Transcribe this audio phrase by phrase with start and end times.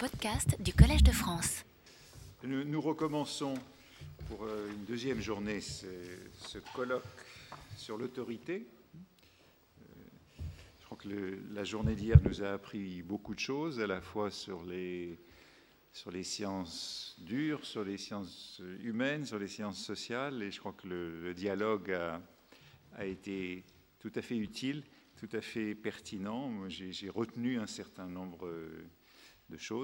[0.00, 1.62] podcast du Collège de France.
[2.42, 3.52] Nous, recommençons
[4.28, 7.04] pour euh, une deuxième journée ce, colloque
[7.76, 8.66] sur l'autorité.
[8.94, 9.84] Euh,
[10.80, 14.30] je crois que la journée d'hier nous a appris beaucoup de choses, à la fois
[14.30, 15.18] sur les,
[16.22, 21.34] sciences dures, sur les sciences humaines, sur les sciences sociales, et je crois que le,
[21.34, 22.22] dialogue a,
[22.96, 23.64] a été
[23.98, 24.82] tout à fait utile
[25.18, 26.66] tout à fait pertinent.
[26.70, 28.50] J'ai retenu un certain nombre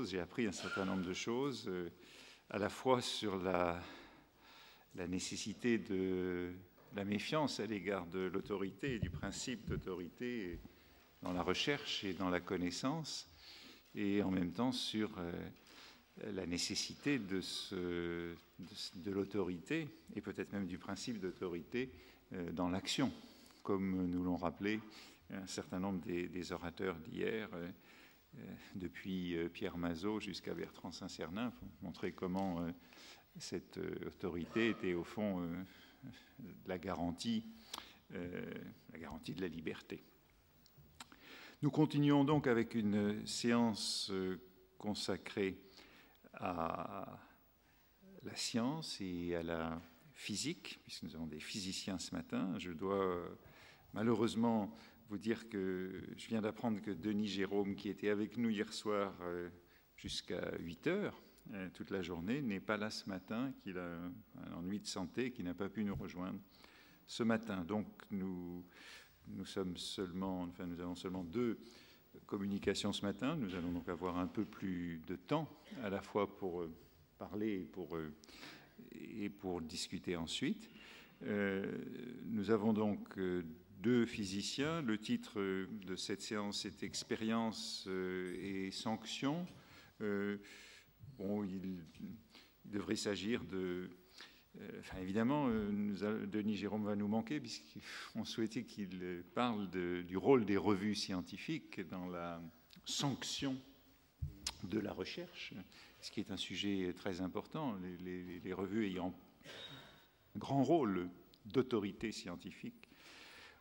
[0.04, 1.88] j'ai appris un certain nombre de choses, euh,
[2.50, 3.80] à la fois sur la,
[5.08, 6.52] nécessité de
[6.94, 10.58] la méfiance à l'égard de l'autorité et du principe d'autorité
[11.22, 13.28] dans la recherche et dans la connaissance,
[13.94, 15.32] et en même temps sur euh,
[16.32, 18.34] la nécessité de,
[19.06, 21.90] l'autorité, et peut-être même du principe d'autorité
[22.32, 23.12] euh, dans l'action,
[23.62, 24.80] comme nous l'ont rappelé
[25.30, 27.50] un certain nombre des, orateurs d'hier,
[28.74, 32.66] depuis euh, Pierre Mazot jusqu'à Bertrand Saint-Cernin, pour montrer comment
[33.38, 35.46] cette autorité était au fond
[36.66, 37.44] la garantie,
[38.10, 40.02] la garantie de la liberté.
[41.60, 44.10] Nous continuons donc avec une séance
[44.78, 45.58] consacrée
[46.32, 47.20] à
[48.22, 52.54] la science et à la physique, puisque nous avons des physiciens ce matin.
[52.58, 53.22] Je dois
[53.92, 54.74] malheureusement
[55.08, 59.14] vous dire que je viens d'apprendre que Denis Jérôme, qui était avec nous hier soir
[59.22, 59.48] euh,
[59.96, 61.22] jusqu'à 8 heures,
[61.54, 63.98] euh, toute la journée, n'est pas là ce matin, qu'il a
[64.46, 66.40] un ennui de santé, qui n'a pas pu nous rejoindre
[67.06, 67.64] ce matin.
[67.64, 68.64] Donc nous,
[69.28, 71.58] nous sommes seulement, enfin nous avons seulement deux
[72.26, 73.36] communications ce matin.
[73.36, 75.48] Nous allons donc avoir un peu plus de temps,
[75.84, 76.72] à la fois pour euh,
[77.18, 77.96] parler et pour,
[78.92, 80.68] et pour discuter ensuite.
[81.22, 83.16] nous avons donc
[83.86, 84.82] deux physiciens.
[84.82, 89.46] Le titre de cette séance est Expérience euh, et sanctions.
[90.00, 90.38] Euh,
[91.16, 91.84] bon, il,
[92.64, 93.88] devrait s'agir de.
[94.60, 100.96] Euh, évidemment, Denis Jérôme va nous manquer puisqu'on souhaitait qu'il parle du rôle des revues
[100.96, 102.42] scientifiques dans la
[102.84, 103.56] sanction
[104.64, 105.54] de la recherche,
[106.00, 107.78] ce qui est un sujet très important.
[108.00, 109.14] Les revues ayant
[110.34, 111.08] un grand rôle
[111.44, 112.85] d'autorité scientifique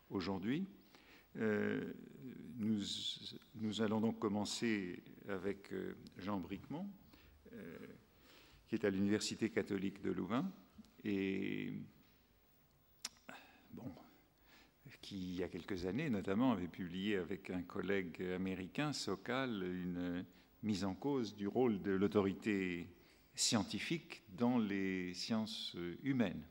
[0.09, 0.67] aujourd'hui.
[1.37, 1.93] Euh,
[2.57, 6.87] nous, allons donc commencer avec euh, Jean Bricmont,
[7.53, 7.77] euh,
[8.67, 10.49] qui est à l'Université catholique de Louvain,
[11.03, 11.73] et
[15.01, 20.25] qui, il y a quelques années notamment, avait publié avec un collègue américain, Sokal, une
[20.63, 22.87] mise en cause du rôle de l'autorité
[23.35, 26.43] scientifique dans les sciences humaines.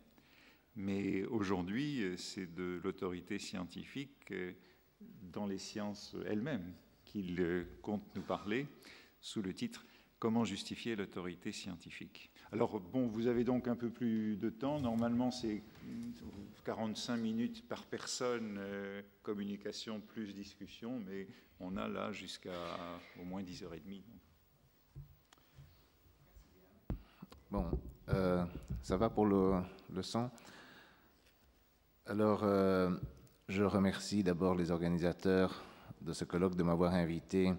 [0.76, 4.52] Mais aujourd'hui, euh, c'est de l'autorité scientifique euh,
[5.32, 6.74] dans les sciences elles-mêmes
[7.04, 8.66] qu'il euh, compte nous parler
[9.20, 9.84] sous le titre
[10.18, 14.80] Comment justifier l'autorité scientifique Alors, bon, vous avez donc un peu plus de temps.
[14.80, 15.62] Normalement, c'est
[16.64, 18.58] 45 minutes par personne,
[19.22, 21.26] communication plus discussion, mais
[21.60, 22.52] on a là jusqu'à
[23.20, 24.00] au moins 10h30.
[27.50, 27.66] Bon,
[28.80, 29.60] ça va pour le,
[29.92, 30.30] le son?
[32.06, 32.90] Alors, euh,
[33.48, 35.64] je remercie d'abord les organisateurs
[36.02, 37.54] de ce colloque de m'avoir invité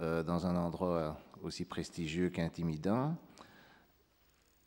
[0.00, 3.16] euh, dans un endroit aussi prestigieux qu'intimidant.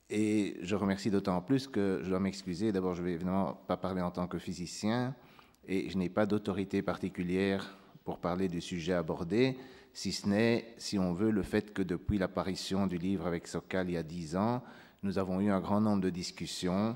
[0.09, 2.71] Et je remercie d'autant plus que je dois m'excuser.
[2.71, 5.13] D'abord, je vais évidemment pas parler en tant que physicien
[5.67, 9.57] et je n'ai pas d'autorité particulière pour parler du sujet abordé,
[9.93, 13.89] si ce n'est, si on veut, le fait que depuis l'apparition du livre avec Sokal
[13.89, 14.63] il y a dix ans,
[15.03, 16.95] nous avons eu un grand nombre de discussions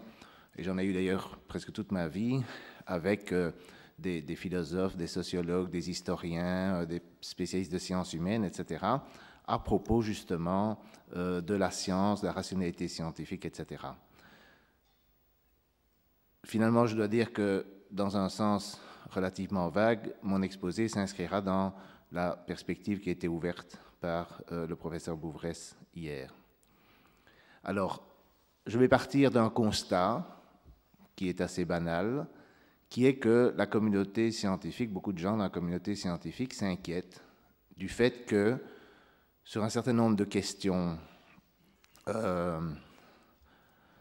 [0.58, 2.42] et j'en ai eu d'ailleurs presque toute ma vie
[2.88, 3.52] avec euh,
[4.00, 8.86] des, philosophes, des sociologues, des historiens, euh, des spécialistes de sciences humaines, etc.,
[9.50, 10.80] à propos justement
[11.16, 13.84] euh, de la science, de la rationalité scientifique, etc.
[16.44, 18.82] Finalement, je dois dire que dans un sens
[19.12, 21.74] relativement vague, mon exposé s'inscrira dans
[22.12, 26.34] la perspective qui a été ouverte par le professeur Bouvresse hier.
[27.64, 28.04] Alors,
[28.66, 30.37] je vais partir d'un constat
[31.18, 32.28] qui est assez banal,
[32.90, 37.22] qui est que la communauté scientifique, beaucoup de gens dans la communauté scientifique s'inquiètent
[37.76, 38.58] du fait que
[39.44, 40.98] sur un certain nombre de questions,
[42.08, 42.62] euh,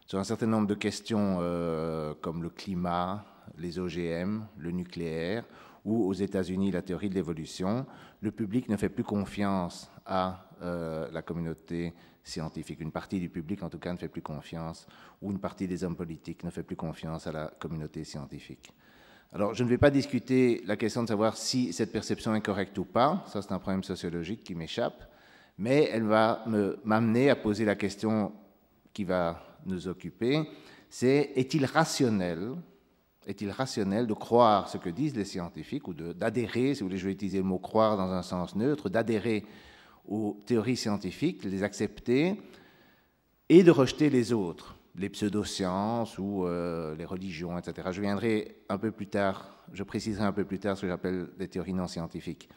[0.07, 3.25] sur un certain nombre de questions euh, comme le climat,
[3.57, 5.45] les OGM, le nucléaire,
[5.85, 7.87] ou aux États-Unis la théorie de l'évolution,
[8.21, 11.93] le public ne fait plus confiance à euh, la communauté
[12.23, 12.81] scientifique.
[12.81, 14.87] Une partie du public, en tout cas, ne fait plus confiance,
[15.23, 18.73] ou une partie des hommes politiques ne fait plus confiance à la communauté scientifique.
[19.33, 22.79] Alors, je ne vais pas discuter la question de savoir si cette perception est correcte
[22.79, 25.11] ou pas, ça c'est un problème sociologique qui m'échappe,
[25.59, 26.45] mais elle va
[26.85, 28.33] m'amener à poser la question
[28.93, 30.49] qui va nous occuper,
[30.89, 32.53] c'est est-il rationnel,
[33.27, 37.07] est-il rationnel de croire ce que disent les scientifiques ou d'adhérer, si vous voulez, je
[37.07, 39.45] vais utiliser le mot croire dans un sens neutre, d'adhérer
[40.09, 42.41] aux théories scientifiques, les accepter
[43.49, 47.89] et de rejeter les autres, les pseudosciences ou euh, les religions, etc.
[47.93, 51.29] Je viendrai un peu plus tard, je préciserai un peu plus tard ce que j'appelle
[51.39, 52.49] les théories non scientifiques.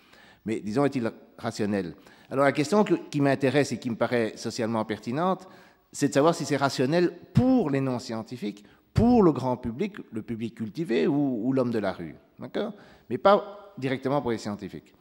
[0.45, 1.95] Mais disons, est-il rationnel?
[2.29, 5.47] Alors la question qui m'intéresse et qui me paraît socialement pertinente,
[5.91, 8.63] c'est de savoir si c'est rationnel pour les non-scientifiques,
[8.93, 12.15] pour le grand public, le public cultivé ou, l'homme de la rue.
[12.37, 12.73] D'accord?
[13.09, 14.93] Mais pas directement pour les scientifiques.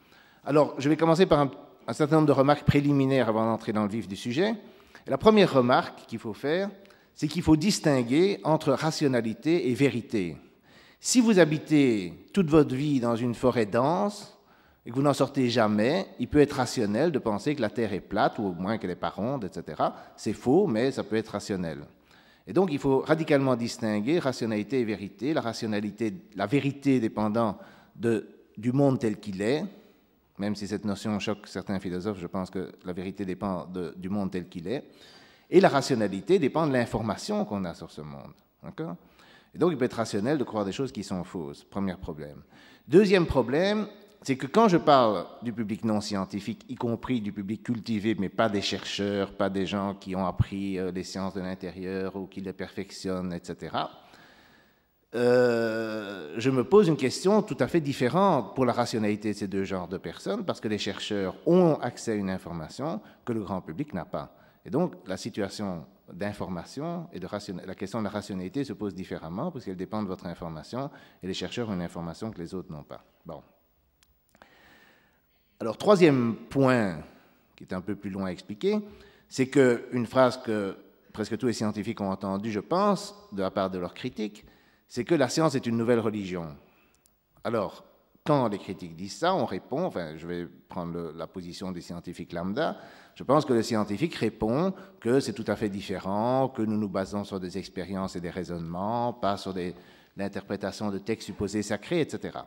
[0.43, 1.51] Alors, je vais commencer par un,
[1.89, 4.53] un certain nombre de remarques préliminaires avant d'entrer dans le vif du sujet.
[5.07, 6.69] la première remarque qu'il faut faire,
[7.15, 10.37] c'est qu'il faut distinguer entre rationalité et vérité.
[10.99, 14.37] Si vous habitez toute votre vie dans une forêt dense,
[14.85, 17.91] et que vous n'en sortez jamais, il peut être rationnel de penser que la Terre
[17.93, 19.81] est plate, ou au moins qu'elle n'est pas ronde, etc.
[20.15, 21.79] C'est faux, mais ça peut être rationnel.
[22.45, 25.33] Et donc, il faut radicalement distinguer rationalité et vérité.
[25.33, 27.57] La rationalité, la vérité dépendant
[27.95, 29.63] du monde tel qu'il est,
[30.39, 34.31] même si cette notion choque certains philosophes, je pense que la vérité dépend du monde
[34.31, 34.85] tel qu'il est.
[35.49, 38.33] Et la rationalité dépend de l'information qu'on a sur ce monde.
[38.63, 38.95] D'accord?
[39.53, 41.63] Et donc, il peut être rationnel de croire des choses qui sont fausses.
[41.63, 42.41] Premier problème.
[42.87, 43.87] Deuxième problème,
[44.21, 48.29] c'est que quand je parle du public non scientifique, y compris du public cultivé, mais
[48.29, 52.27] pas des chercheurs, pas des gens qui ont appris euh, les sciences de l'intérieur ou
[52.27, 53.75] qui les perfectionnent, etc.,
[55.15, 59.47] euh, je me pose une question tout à fait différente pour la rationalité de ces
[59.47, 63.41] deux genres de personnes, parce que les chercheurs ont accès à une information que le
[63.41, 64.35] grand public n'a pas.
[64.65, 67.27] Et donc, la situation d'information et de
[67.65, 70.91] la question de la rationalité se pose différemment, parce qu'elle dépend de votre information,
[71.23, 73.03] et les chercheurs ont une information que les autres n'ont pas.
[73.25, 73.41] Bon.
[75.59, 76.99] Alors, troisième point,
[77.55, 78.79] qui est un peu plus loin à expliquer,
[79.27, 80.77] c'est qu'une phrase que
[81.13, 84.45] presque tous les scientifiques ont entendue, je pense, de la part de leurs critiques,
[84.89, 86.57] c'est que la science est une nouvelle religion.
[87.43, 87.85] Alors,
[88.25, 92.33] quand les critiques disent ça, on répond, enfin, je vais prendre la position des scientifiques
[92.33, 92.77] lambda,
[93.15, 96.89] je pense que le scientifique répond que c'est tout à fait différent, que nous nous
[96.89, 99.53] basons sur des expériences et des raisonnements, pas sur
[100.17, 102.39] l'interprétation de textes supposés sacrés, etc.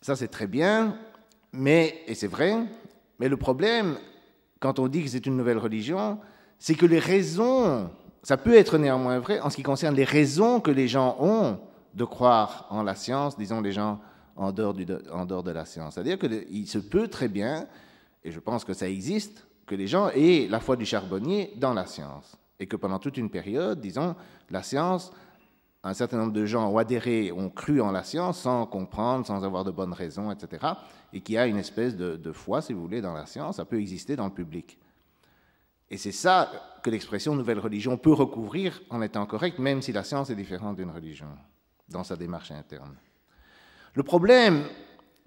[0.00, 0.96] Ça, c'est très bien,
[1.52, 2.56] mais, et c'est vrai,
[3.18, 3.98] mais le problème,
[4.58, 6.18] quand on dit que c'est une nouvelle religion,
[6.58, 7.90] c'est que les raisons,
[8.22, 11.58] ça peut être néanmoins vrai en ce qui concerne les raisons que les gens ont
[11.94, 14.00] de croire en la science, disons les gens
[14.36, 15.94] en dehors, de la science.
[15.94, 17.66] C'est-à-dire qu'il se peut très bien,
[18.24, 21.74] et je pense que ça existe, que les gens aient la foi du charbonnier dans
[21.74, 22.36] la science.
[22.58, 24.14] Et que pendant toute une période, disons,
[24.50, 25.12] la science
[25.82, 29.44] un certain nombre de gens ont adhéré, ont cru en la science sans comprendre, sans
[29.44, 30.74] avoir de bonnes raisons, etc.
[31.12, 33.80] Et qui a une espèce de, foi, si vous voulez, dans la science, ça peut
[33.80, 34.78] exister dans le public.
[35.90, 36.50] Et c'est ça
[36.82, 40.76] que l'expression nouvelle religion peut recouvrir en étant correcte, même si la science est différente
[40.76, 41.28] d'une religion,
[41.88, 42.96] dans sa démarche interne.
[43.94, 44.64] Le problème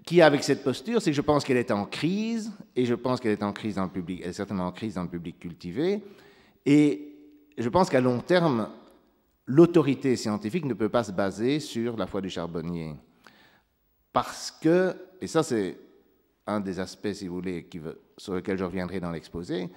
[0.04, 2.86] qu'il y a avec cette posture, c'est que je pense qu'elle est en crise, et
[2.86, 5.02] je pense qu'elle est en crise dans le public, elle est certainement en crise dans
[5.02, 6.02] le public cultivé,
[6.64, 7.14] et
[7.56, 8.68] je pense qu'à long terme,
[9.46, 12.94] l'autorité scientifique ne peut pas se baser sur la foi du charbonnier.
[14.12, 15.78] Parce que, et ça c'est
[16.46, 17.68] un des aspects, si vous voulez,
[18.16, 19.70] sur lequel je reviendrai dans l'exposé,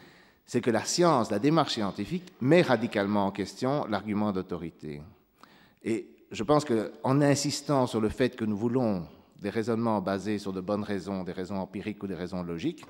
[0.48, 5.02] c'est que la science, la démarche scientifique met radicalement en question l'argument d'autorité.
[5.84, 9.06] Et je pense qu'en insistant sur le fait que nous voulons
[9.42, 12.86] des raisonnements basés sur de bonnes raisons, des raisons empiriques ou des raisons logiques,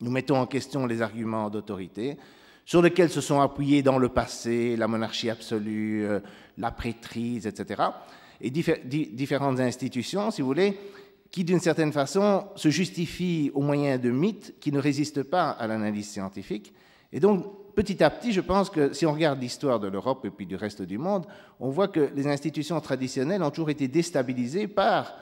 [0.00, 2.18] nous mettons en question les arguments d'autorité,
[2.64, 6.20] sur lesquels se sont appuyés dans le passé la monarchie absolue, euh,
[6.58, 7.82] la prêtrise, etc.
[8.40, 10.78] Et différentes institutions, si vous voulez,
[11.30, 15.66] qui d'une certaine façon se justifient au moyen de mythes qui ne résistent pas à
[15.66, 16.74] l'analyse scientifique.
[17.12, 20.30] Et donc, petit à petit, je pense que si on regarde l'histoire de l'Europe et
[20.30, 21.26] puis du reste du monde,
[21.60, 25.14] on voit que les institutions traditionnelles ont toujours été déstabilisées par,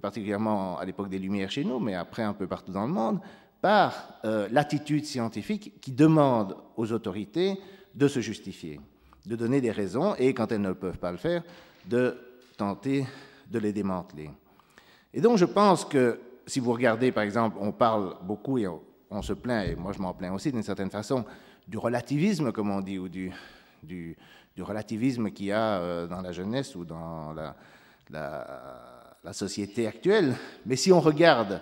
[0.00, 3.20] particulièrement à l'époque des Lumières chez nous, mais après un peu partout dans le monde,
[3.60, 7.58] par euh, l'attitude scientifique qui demande aux autorités
[7.94, 8.80] de se justifier,
[9.24, 11.42] de donner des raisons et, quand elles ne peuvent pas le faire,
[11.86, 12.16] de
[12.56, 13.06] tenter
[13.50, 14.30] de les démanteler.
[15.14, 19.22] Et donc je pense que si vous regardez, par exemple, on parle beaucoup et on,
[19.22, 21.24] se plaint, et moi je m'en plains aussi d'une certaine façon,
[21.66, 23.32] du relativisme, comme on dit, ou du,
[24.58, 27.56] relativisme qu'il y a euh, dans la jeunesse ou dans la,
[28.10, 30.34] la société actuelle.
[30.66, 31.60] Mais si on regarde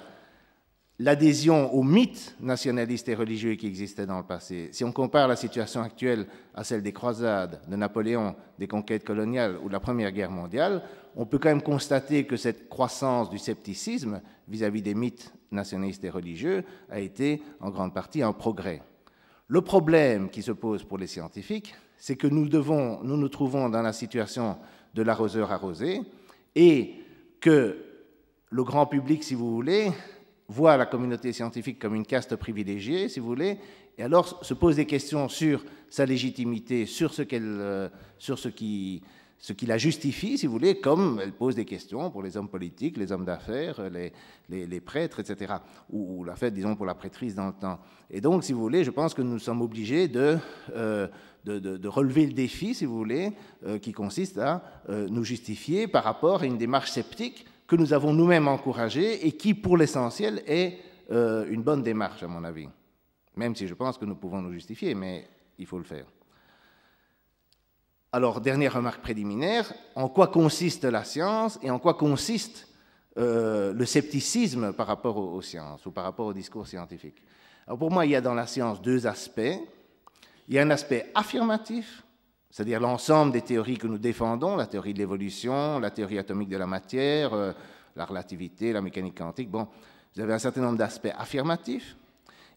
[0.98, 5.36] l'adhésion aux mythes nationalistes et religieux qui existaient dans le passé, si on compare la
[5.36, 10.12] situation actuelle à celle des croisades, de Napoléon, des conquêtes coloniales ou de la Première
[10.12, 10.82] Guerre mondiale,
[11.16, 16.10] on peut quand même constater que cette croissance du scepticisme vis-à-vis des mythes nationalistes et
[16.10, 18.82] religieux a été en grande partie un progrès.
[19.48, 23.92] Le problème qui se pose pour les scientifiques, c'est que nous, nous trouvons dans la
[23.92, 24.56] situation
[24.94, 26.00] de l'arroseur arrosé
[26.54, 26.94] et
[27.40, 27.76] que
[28.50, 29.90] le grand public, si vous voulez,
[30.48, 33.58] voit la communauté scientifique comme une caste privilégiée, si vous voulez,
[33.98, 37.88] et alors se pose des questions sur sa légitimité, sur ce, euh,
[38.18, 39.02] sur ce qui
[39.42, 42.48] ce qui la justifie, si vous voulez, comme elle pose des questions pour les hommes
[42.48, 43.82] politiques, les hommes d'affaires,
[44.48, 45.54] les, prêtres, etc.,
[45.90, 47.80] ou, la fête, disons, pour la prêtrise dans le temps.
[48.08, 50.38] Et donc, si vous voulez, je pense que nous sommes obligés de,
[50.76, 51.08] euh,
[51.44, 53.32] relever le défi, si vous voulez,
[53.66, 57.92] euh, qui consiste à euh, nous justifier par rapport à une démarche sceptique que nous
[57.92, 60.78] avons nous-mêmes encouragée et qui, pour l'essentiel, est
[61.10, 62.68] une bonne démarche, à mon avis.
[63.36, 65.26] Même si je pense que nous pouvons nous justifier, mais
[65.58, 66.06] il faut le faire.
[68.14, 72.68] Alors, dernière remarque préliminaire, en quoi consiste la science et en quoi consiste
[73.16, 77.22] euh, le scepticisme par rapport aux, sciences ou par rapport au discours scientifique?
[77.66, 79.56] Alors, pour moi, il y a dans la science deux aspects.
[80.46, 82.02] Il y a un aspect affirmatif,
[82.50, 86.58] c'est-à-dire l'ensemble des théories que nous défendons, la théorie de l'évolution, la théorie atomique de
[86.58, 87.52] la matière, euh,
[87.96, 89.50] la relativité, la mécanique quantique.
[89.50, 89.68] Bon,
[90.14, 91.96] vous avez un certain nombre d'aspects affirmatifs.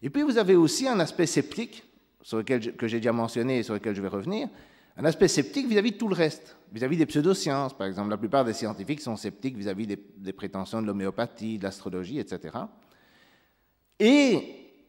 [0.02, 1.82] Et puis, vous avez aussi un aspect sceptique,
[2.20, 4.48] sur lequel que j'ai déjà mentionné et sur lequel je vais revenir,
[4.96, 7.76] un aspect sceptique vis-à-vis de tout le reste, vis-à-vis des pseudosciences.
[7.76, 12.18] Par exemple, la plupart des scientifiques sont sceptiques vis-à-vis des, prétentions de l'homéopathie, de l'astrologie,
[12.18, 12.56] etc.
[13.98, 14.40] Et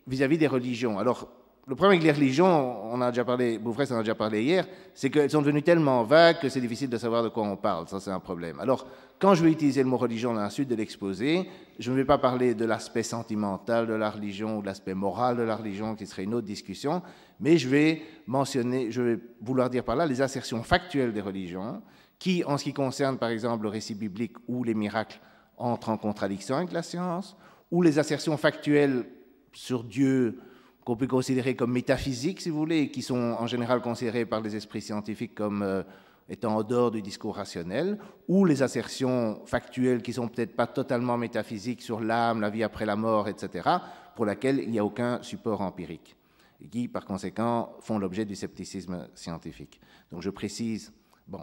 [0.07, 0.97] vis-à-vis des religions.
[0.97, 1.27] Alors,
[1.67, 4.65] le problème avec les religions, on a déjà parlé, Bouffresse en a déjà parlé hier,
[4.93, 7.89] c'est qu'elles sont devenues tellement vagues que c'est difficile de savoir de quoi on parle.
[7.89, 8.57] Ça, c'est un problème.
[8.61, 8.87] Alors,
[9.19, 12.05] quand je vais utiliser le mot religion dans la suite de l'exposé, je ne vais
[12.05, 15.95] pas parler de l'aspect sentimental de la religion ou de l'aspect moral de la religion,
[15.95, 17.01] qui serait une autre discussion,
[17.39, 21.81] mais je vais mentionner, je vais vouloir dire par là les assertions factuelles des religions,
[22.19, 25.19] qui, en ce qui concerne par exemple le récit biblique ou les miracles,
[25.57, 27.35] entrent en contradiction avec la science,
[27.71, 29.05] ou les assertions factuelles
[29.53, 30.39] sur Dieu,
[30.85, 34.41] qu'on peut considérer comme métaphysiques, si vous voulez, et qui sont en général considérées par
[34.41, 35.83] les esprits scientifiques comme euh,
[36.29, 41.17] étant en dehors du discours rationnel, ou les assertions factuelles qui sont peut-être pas totalement
[41.17, 43.69] métaphysiques sur l'âme, la vie après la mort, etc.,
[44.15, 46.16] pour laquelle il n'y a aucun support empirique,
[46.61, 49.79] et qui, par conséquent, font l'objet du scepticisme scientifique.
[50.11, 50.91] Donc je précise,
[51.27, 51.41] bon,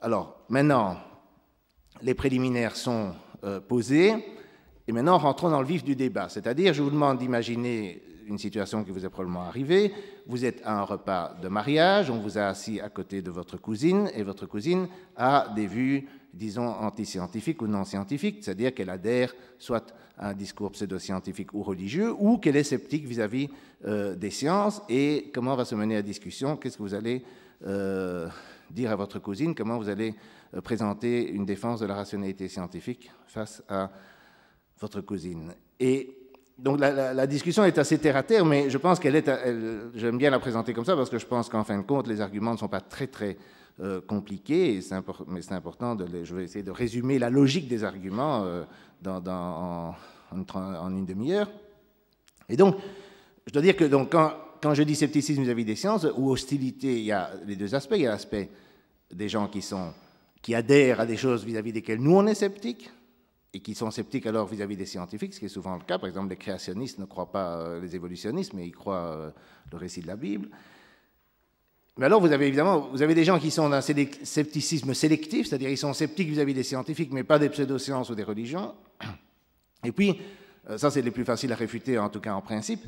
[0.00, 0.96] alors maintenant,
[2.02, 3.14] les préliminaires sont
[3.44, 4.14] euh, posés,
[4.86, 8.84] et maintenant rentrons dans le vif du débat, c'est-à-dire je vous demande d'imaginer une situation
[8.84, 9.92] qui vous est probablement arrivée.
[10.26, 13.56] Vous êtes à un repas de mariage, on vous a assis à côté de votre
[13.56, 19.34] cousine, et votre cousine a des vues, disons, antiscientifiques ou non scientifiques, c'est-à-dire qu'elle adhère
[19.58, 23.48] soit à un discours pseudo-scientifique ou religieux, ou qu'elle est sceptique vis-à-vis
[23.86, 27.22] euh, des sciences, et comment va se mener la discussion, qu'est-ce que vous allez
[27.66, 28.28] euh,
[28.70, 30.14] dire à votre cousine, comment vous allez
[30.54, 33.90] euh, présenter une défense de la rationalité scientifique face à
[34.80, 35.52] votre cousine?
[35.80, 36.14] Et
[36.58, 39.30] donc la, discussion est assez terre à terre, mais je pense qu'elle est.
[39.94, 42.20] J'aime bien la présenter comme ça parce que je pense qu'en fin de compte, les
[42.20, 43.36] arguments ne sont pas très très
[43.80, 44.80] euh, compliqués, et
[45.28, 45.96] mais c'est important.
[46.24, 48.64] Je vais essayer de résumer la logique des arguments euh,
[49.06, 49.94] en,
[50.90, 51.48] une demi-heure.
[52.48, 52.74] Et donc,
[53.46, 57.12] je dois dire que quand, je dis scepticisme vis-à-vis des sciences ou hostilité, il y
[57.12, 57.94] a les deux aspects.
[57.94, 58.50] Il y a l'aspect
[59.12, 59.48] des gens
[60.42, 62.90] qui adhèrent à des choses vis-à-vis desquelles nous on est sceptiques,
[63.54, 66.00] et qui sont sceptiques alors vis-à-vis des scientifiques, ce qui est souvent le cas.
[66.00, 69.32] Par exemple, les créationnistes ne croient pas euh, les évolutionnistes, mais ils croient
[69.70, 70.48] le récit de la Bible.
[71.98, 75.68] Mais alors, vous avez évidemment, vous avez des gens qui sont d'un scepticisme sélectif, c'est-à-dire
[75.68, 78.72] ils sont sceptiques vis-à-vis des scientifiques, mais pas des pseudosciences ou des religions.
[79.84, 80.20] Et puis,
[80.70, 82.84] euh, ça c'est les plus faciles à réfuter, en tout cas en principe.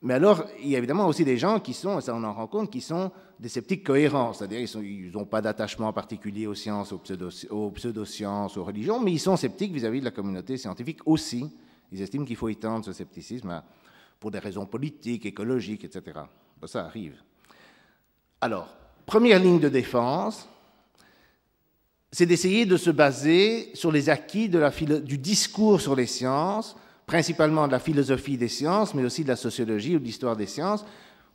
[0.00, 2.32] Mais alors, il y a évidemment aussi des gens qui sont, et ça on en
[2.32, 6.92] rend compte, qui sont des sceptiques cohérents, c'est-à-dire ils n'ont pas d'attachement particulier aux sciences,
[6.92, 11.50] aux, pseudosciences, aux religions, mais ils sont sceptiques vis-à-vis de la communauté scientifique aussi.
[11.92, 13.62] Ils estiment qu'il faut étendre ce scepticisme
[14.18, 16.20] pour des raisons politiques, écologiques, etc.
[16.66, 17.16] ça arrive.
[18.40, 18.68] Alors,
[19.06, 20.48] première ligne de défense,
[22.12, 26.76] c'est d'essayer de se baser sur les acquis du discours sur les sciences,
[27.06, 30.46] principalement de la philosophie des sciences, mais aussi de la sociologie ou de l'histoire des
[30.46, 30.84] sciences.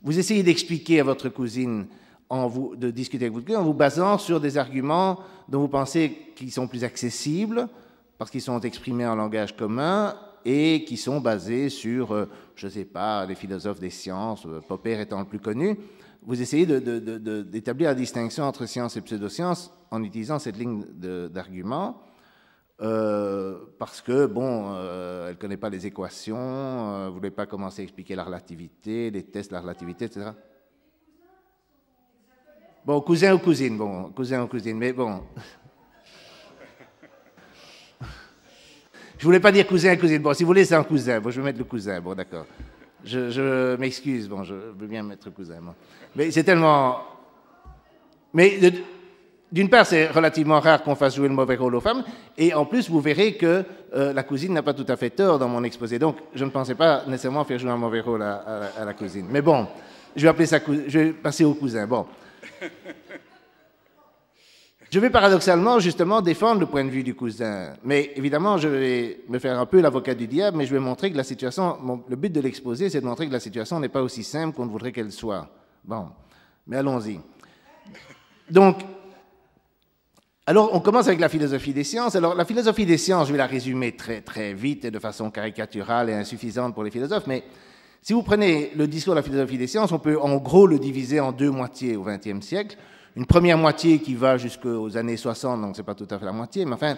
[0.02, 1.86] Vous essayez d'expliquer à votre cousine,
[2.32, 6.52] de discuter avec votre cousine, en vous basant sur des arguments dont vous pensez qu'ils
[6.52, 7.68] sont plus accessibles,
[8.18, 10.16] parce qu'ils sont exprimés en langage commun,
[10.46, 12.26] et qui sont basés sur, euh,
[12.56, 15.78] je ne sais pas, les philosophes des sciences, euh, Popper étant le plus connu.
[16.22, 20.84] Vous essayez d'établir la distinction entre science et pseudoscience en utilisant cette ligne
[21.30, 22.02] d'arguments.
[22.78, 24.76] parce que, bon,
[25.28, 29.12] elle ne connaît pas les équations, elle ne voulait pas commencer à expliquer la relativité,
[29.12, 30.32] les tests de la relativité, etc.
[32.86, 35.22] Bon, cousin ou cousine, bon, cousin ou cousine, mais bon.
[39.20, 40.22] Je voulais pas dire cousin ou cousine.
[40.22, 41.20] Bon, si vous voulez, c'est un cousin.
[41.20, 42.00] Bon, je vais mettre le cousin.
[42.00, 42.46] Bon, d'accord.
[43.04, 44.28] Je, m'excuse.
[44.28, 45.56] Bon, je veux bien mettre cousin.
[46.16, 47.00] Mais c'est tellement.
[48.34, 48.60] Mais
[49.52, 52.04] d'une part, c'est relativement rare qu'on fasse jouer le mauvais rôle aux femmes.
[52.38, 53.64] Et en plus, vous verrez que
[53.96, 55.98] euh, la cousine n'a pas tout à fait tort dans mon exposé.
[55.98, 59.28] Donc, je ne pensais pas nécessairement faire jouer un mauvais rôle à, la cousine.
[59.30, 59.68] Mais bon,
[60.16, 60.46] je vais,
[60.88, 61.88] je vais passer au cousin.
[61.88, 62.06] Bon.
[64.92, 67.74] Je vais paradoxalement justement défendre le point de vue du cousin.
[67.84, 71.12] Mais évidemment, je vais me faire un peu l'avocat du diable, mais je vais montrer
[71.12, 74.02] que la situation, le but de l'exposé, c'est de montrer que la situation n'est pas
[74.02, 75.48] aussi simple qu'on voudrait qu'elle soit.
[75.84, 76.08] Bon,
[76.66, 77.20] mais allons-y.
[78.50, 78.78] Donc,
[80.48, 82.16] alors on commence avec la philosophie des sciences.
[82.16, 85.30] Alors la philosophie des sciences, je vais la résumer très très vite et de façon
[85.30, 87.44] caricaturale et insuffisante pour les philosophes, mais
[88.02, 90.80] si vous prenez le discours de la philosophie des sciences, on peut en gros le
[90.80, 92.76] diviser en deux moitiés au XXe siècle.
[93.20, 96.24] Une première moitié qui va jusqu'aux années 60, donc ce n'est pas tout à fait
[96.24, 96.96] la moitié, mais enfin,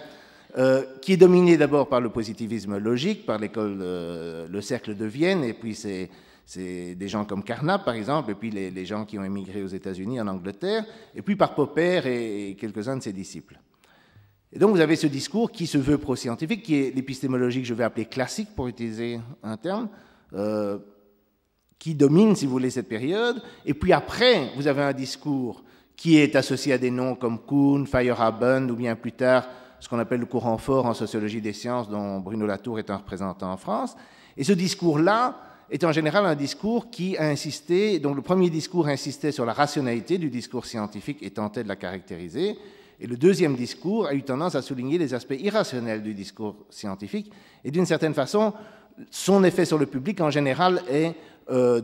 [0.56, 5.04] euh, qui est dominée d'abord par le positivisme logique, par l'école, euh, le cercle de
[5.04, 6.08] Vienne, et puis c'est,
[6.56, 10.20] des gens comme Carnap, par exemple, et puis les, gens qui ont émigré aux États-Unis,
[10.20, 13.58] en Angleterre, et puis par Popper et, quelques-uns de ses disciples.
[14.52, 17.74] Et donc vous avez ce discours qui se veut pro-scientifique, qui est l'épistémologie que je
[17.74, 19.88] vais appeler classique, pour utiliser un terme,
[20.34, 20.78] euh,
[21.80, 23.42] qui domine, si vous voulez, cette période.
[23.66, 25.64] Et puis après, vous avez un discours
[26.02, 29.46] qui est associé à des noms comme Kuhn, Feyerabend, ou bien plus tard
[29.78, 32.96] ce qu'on appelle le courant fort en sociologie des sciences, dont Bruno Latour est un
[32.96, 33.94] représentant en France.
[34.36, 35.38] Et ce discours-là
[35.70, 39.52] est en général un discours qui a insisté, donc le premier discours insistait sur la
[39.52, 42.56] rationalité du discours scientifique et tentait de la caractériser,
[42.98, 47.30] et le deuxième discours a eu tendance à souligner les aspects irrationnels du discours scientifique,
[47.62, 48.54] et d'une certaine façon,
[49.12, 51.14] son effet sur le public en général est
[51.48, 51.80] euh,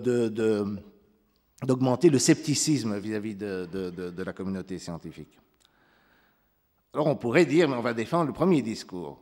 [1.65, 5.39] d'augmenter le scepticisme vis-à-vis de, la communauté scientifique.
[6.95, 9.21] Alors on pourrait dire, mais on va défendre le premier discours.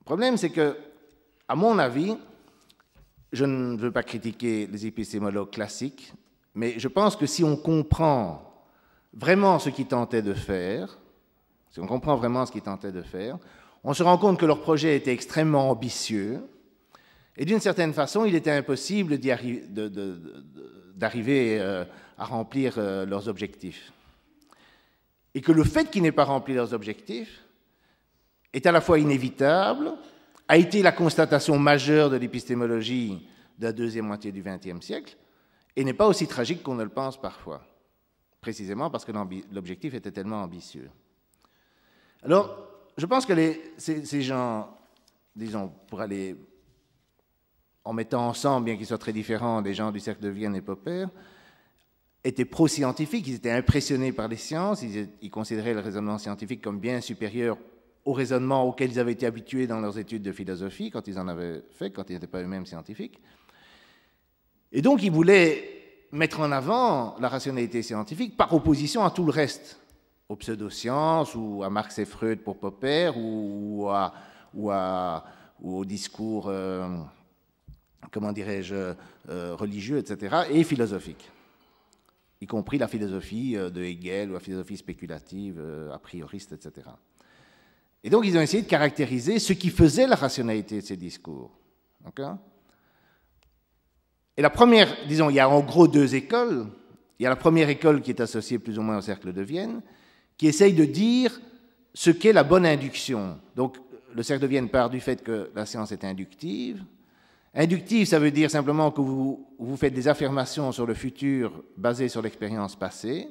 [0.00, 0.76] Le problème, c'est que,
[1.48, 2.16] à mon avis,
[3.32, 6.12] je ne veux pas critiquer les épistémologues classiques,
[6.54, 8.42] mais je pense que si on comprend
[9.12, 10.98] vraiment ce qu'ils tentaient de faire,
[11.70, 13.38] si on comprend vraiment ce qu'ils tentaient de faire,
[13.82, 16.42] on se rend compte que leur projet était extrêmement ambitieux,
[17.36, 19.18] et d'une certaine façon, il était impossible
[20.96, 21.84] d'arriver euh,
[22.16, 23.92] à remplir euh, leurs objectifs.
[25.34, 27.42] Et que le fait qu'ils n'aient pas rempli leurs objectifs
[28.52, 29.94] est à la fois inévitable,
[30.46, 33.26] a été la constatation majeure de l'épistémologie
[33.58, 35.16] de la deuxième moitié du XXe siècle,
[35.74, 37.66] et n'est pas aussi tragique qu'on ne le pense parfois,
[38.40, 39.12] précisément parce que
[39.52, 40.88] l'objectif était tellement ambitieux.
[42.22, 43.34] Alors, je pense que
[43.76, 44.76] ces, ces gens,
[45.34, 46.36] disons, pour aller
[47.84, 50.62] en mettant ensemble, bien qu'ils soient très différents, des gens du cercle de Vienne et
[50.62, 51.06] Popper,
[52.24, 57.02] étaient pro-scientifiques, ils étaient impressionnés par les sciences, ils, considéraient le raisonnement scientifique comme bien
[57.02, 57.58] supérieur
[58.06, 61.28] au raisonnement auquel ils avaient été habitués dans leurs études de philosophie, quand ils en
[61.28, 63.20] avaient fait, quand ils n'étaient pas eux-mêmes scientifiques.
[64.72, 65.70] Et donc ils voulaient
[66.12, 69.78] mettre en avant la rationalité scientifique par opposition à tout le reste,
[70.28, 73.90] aux pseudosciences, ou à Marx et Freud pour Popper, ou,
[75.62, 76.46] au discours...
[76.48, 76.88] Euh,
[78.10, 78.94] comment dirais-je,
[79.28, 81.30] euh, religieux, etc., et philosophique,
[82.40, 86.88] y compris la philosophie euh, de Hegel ou la philosophie spéculative, euh, a prioriste, etc.
[88.02, 91.58] Et donc, ils ont essayé de caractériser ce qui faisait la rationalité de ces discours.
[94.36, 96.66] et la première, disons, il y a en gros deux écoles.
[97.18, 99.40] Il y a la première école qui est associée plus ou moins au cercle de
[99.40, 99.80] Vienne,
[100.36, 101.40] qui essaye de dire
[101.94, 103.38] ce qu'est la bonne induction.
[103.56, 103.78] Donc,
[104.12, 106.84] le cercle de Vienne part du fait que la science est inductive,
[107.56, 112.08] Inductif, ça veut dire simplement que vous, vous faites des affirmations sur le futur basées
[112.08, 113.28] sur l'expérience passée.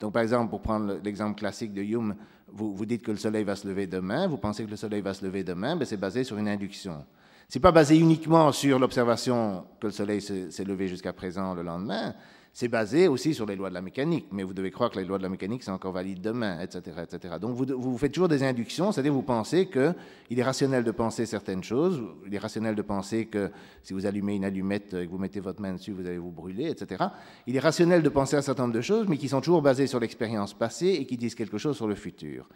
[0.00, 2.16] Donc, par exemple, pour prendre l'exemple classique de Hume,
[2.48, 5.02] vous, vous, dites que le soleil va se lever demain, vous pensez que le soleil
[5.02, 7.04] va se lever demain, mais c'est basé sur une induction.
[7.50, 11.62] Ce n'est pas basé uniquement sur l'observation que le soleil s'est levé jusqu'à présent le
[11.62, 12.14] lendemain,
[12.52, 15.04] c'est basé aussi sur les lois de la mécanique, mais vous devez croire que les
[15.04, 16.96] lois de la mécanique sont encore valides demain, etc.
[17.02, 17.34] etc.
[17.40, 21.26] Donc vous, vous faites toujours des inductions, c'est-à-dire vous pensez qu'il est rationnel de penser
[21.26, 23.50] certaines choses, il est rationnel de penser que
[23.82, 26.32] si vous allumez une allumette et que vous mettez votre main dessus, vous allez vous
[26.32, 27.04] brûler, etc.
[27.46, 29.86] Il est rationnel de penser un certain nombre de choses, mais qui sont toujours basées
[29.86, 32.48] sur l'expérience passée et qui disent quelque chose sur le futur.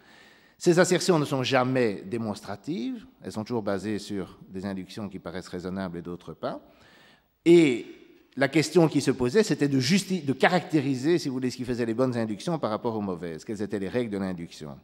[0.57, 5.49] Ces assertions ne sont jamais démonstratives, elles sont toujours basées sur des inductions qui paraissent
[5.49, 6.61] raisonnables et d'autres pas.
[7.43, 7.85] Et
[8.37, 11.93] la question qui se posait, c'était de, caractériser, si vous voulez, ce qui faisait les
[11.93, 13.45] bonnes inductions par rapport aux mauvaises.
[13.45, 14.77] Quelles étaient les règles de l'induction?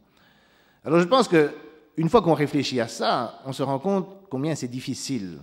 [0.84, 1.50] Alors je pense que
[1.96, 5.38] une fois qu'on réfléchit à ça, on se rend compte combien c'est difficile.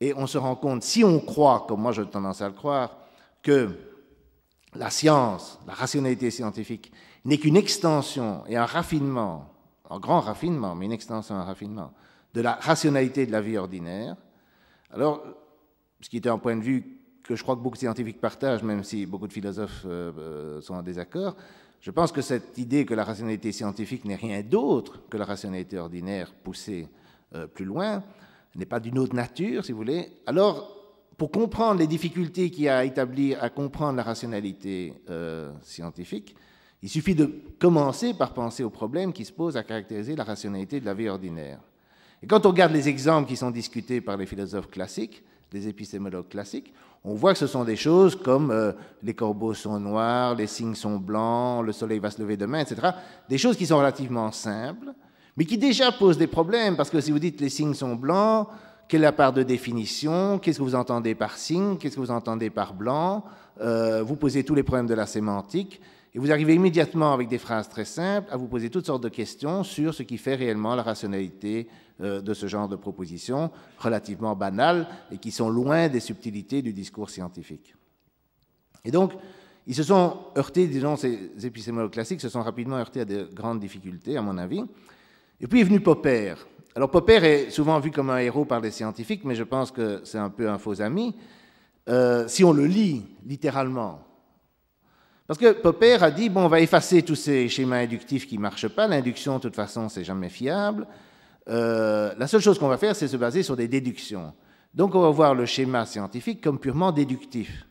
[0.00, 2.98] Et on se rend compte, si on croit, comme moi j'ai tendance à le croire,
[3.42, 3.70] que
[4.74, 6.92] la science, la rationalité scientifique,
[7.24, 9.48] n'est qu'une extension et un raffinement,
[9.88, 11.92] un grand raffinement, mais une extension, un raffinement,
[12.34, 14.16] de la rationalité de la vie ordinaire,
[14.92, 15.22] alors,
[16.00, 16.95] ce qui était un point de vue
[17.26, 20.60] que je crois que beaucoup de scientifiques partagent, même si beaucoup de philosophes euh, euh,
[20.60, 21.36] sont en désaccord,
[21.80, 25.78] je pense que cette idée que la rationalité scientifique n'est rien d'autre que la rationalité
[25.78, 26.88] ordinaire poussée
[27.34, 28.02] euh, plus loin,
[28.54, 30.72] n'est pas d'une autre nature, si vous voulez, alors
[31.18, 34.92] pour comprendre les difficultés qu'il y a à établir, à comprendre la rationalité
[35.62, 36.36] scientifique,
[36.82, 40.78] il suffit de commencer par penser aux problèmes qui se posent à caractériser la rationalité
[40.78, 41.58] de la vie ordinaire.
[42.22, 46.28] Et quand on regarde les exemples qui sont discutés par les philosophes classiques, les épistémologues
[46.28, 46.72] classiques,
[47.06, 50.74] on voit que ce sont des choses comme euh, les corbeaux sont noirs, les signes
[50.74, 52.90] sont blancs, le soleil va se lever demain, etc.
[53.28, 54.92] Des choses qui sont relativement simples,
[55.36, 58.48] mais qui déjà posent des problèmes, parce que si vous dites les signes sont blancs,
[58.88, 60.38] quelle est la part de définition?
[60.40, 63.24] Qu'est-ce que vous entendez par signe Qu'est-ce que vous entendez par blanc?
[63.60, 65.80] Euh, Vous posez tous les problèmes de la sémantique.
[66.14, 69.08] Et vous arrivez immédiatement avec des phrases très simples à vous poser toutes sortes de
[69.08, 71.68] questions sur ce qui fait réellement la rationalité
[72.00, 77.08] de ce genre de propositions relativement banales et qui sont loin des subtilités du discours
[77.08, 77.74] scientifique.
[78.84, 79.12] Et donc,
[79.66, 83.60] ils se sont heurtés, disons, ces épistémologues classiques se sont rapidement heurtés à de grandes
[83.60, 84.64] difficultés, à mon avis.
[85.40, 86.34] Et puis est venu Popper.
[86.74, 90.02] Alors Popper est souvent vu comme un héros par les scientifiques, mais je pense que
[90.04, 91.16] c'est un peu un faux ami.
[91.88, 94.06] Euh, si on le lit littéralement,
[95.26, 98.42] parce que Popper a dit, bon, on va effacer tous ces schémas inductifs qui ne
[98.42, 98.86] marchent pas.
[98.86, 100.86] L'induction, de toute façon, c'est jamais fiable.
[101.48, 104.32] Euh, la seule chose qu'on va faire, c'est se baser sur des déductions.
[104.74, 107.66] Donc, on va voir le schéma scientifique comme purement déductif.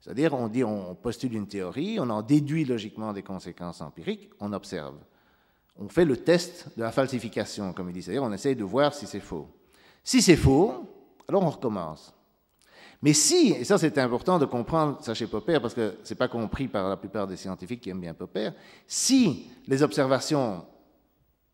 [0.00, 4.52] C'est-à-dire, on dit, on postule une théorie, on en déduit logiquement des conséquences empiriques, on
[4.52, 4.96] observe.
[5.78, 8.02] On fait le test de la falsification, comme il dit.
[8.02, 9.48] C'est-à-dire, on essaye de voir si c'est faux.
[10.02, 10.88] Si c'est faux,
[11.28, 12.12] alors on recommence.
[13.00, 16.18] Mais si, et ça c'est important de comprendre ça chez Popper, parce que ce n'est
[16.18, 18.50] pas compris par la plupart des scientifiques qui aiment bien Popper,
[18.86, 20.64] si les observations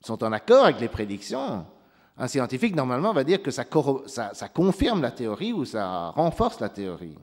[0.01, 1.65] sont en accord avec les prédictions,
[2.17, 7.17] un scientifique normalement va dire que ça, confirme la théorie ou ça renforce la théorie.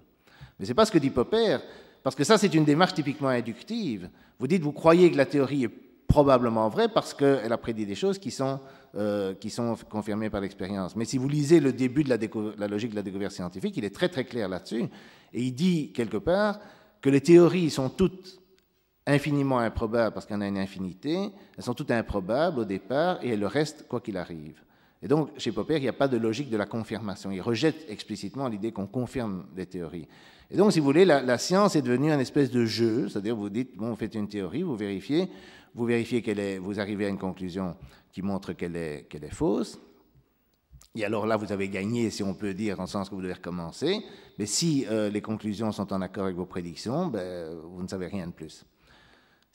[0.57, 1.57] Mais ce n'est pas ce que dit Popper,
[2.03, 4.09] parce que ça c'est une démarche typiquement inductive.
[4.39, 5.71] Vous dites, vous croyez que la théorie est
[6.07, 8.59] probablement vraie parce qu'elle a prédit des choses qui sont
[8.95, 10.95] euh, qui sont confirmés par l'expérience.
[10.95, 13.93] Mais si vous lisez le début de la, logique de la découverte scientifique, il est
[13.93, 14.83] très très clair là-dessus.
[15.33, 16.59] Et il dit quelque part
[17.01, 18.39] que les théories sont toutes
[19.07, 23.19] infiniment improbables parce qu'il y en a une infinité, elles sont toutes improbables au départ
[23.23, 24.61] et elles le restent quoi qu'il arrive.
[25.03, 27.29] Et donc, chez Popper, il n'y a pas de logique de la confirmation.
[27.31, 30.07] Il rejette explicitement l'idée qu'on confirme des théories.
[30.49, 33.49] Et donc, si vous voulez, la, science est devenue un espèce de jeu, c'est-à-dire vous
[33.49, 35.27] dites, bon, vous faites une théorie, vous vérifiez,
[35.73, 37.75] vous vérifiez qu'elle est, vous arrivez à une conclusion
[38.11, 39.79] qui montre qu'elle est, qu'elle est fausse.
[40.95, 43.33] Et alors là, vous avez gagné, si on peut dire, en sens que vous devez
[43.33, 44.01] recommencer.
[44.39, 48.07] Mais si euh, les conclusions sont en accord avec vos prédictions, ben, vous ne savez
[48.07, 48.65] rien de plus.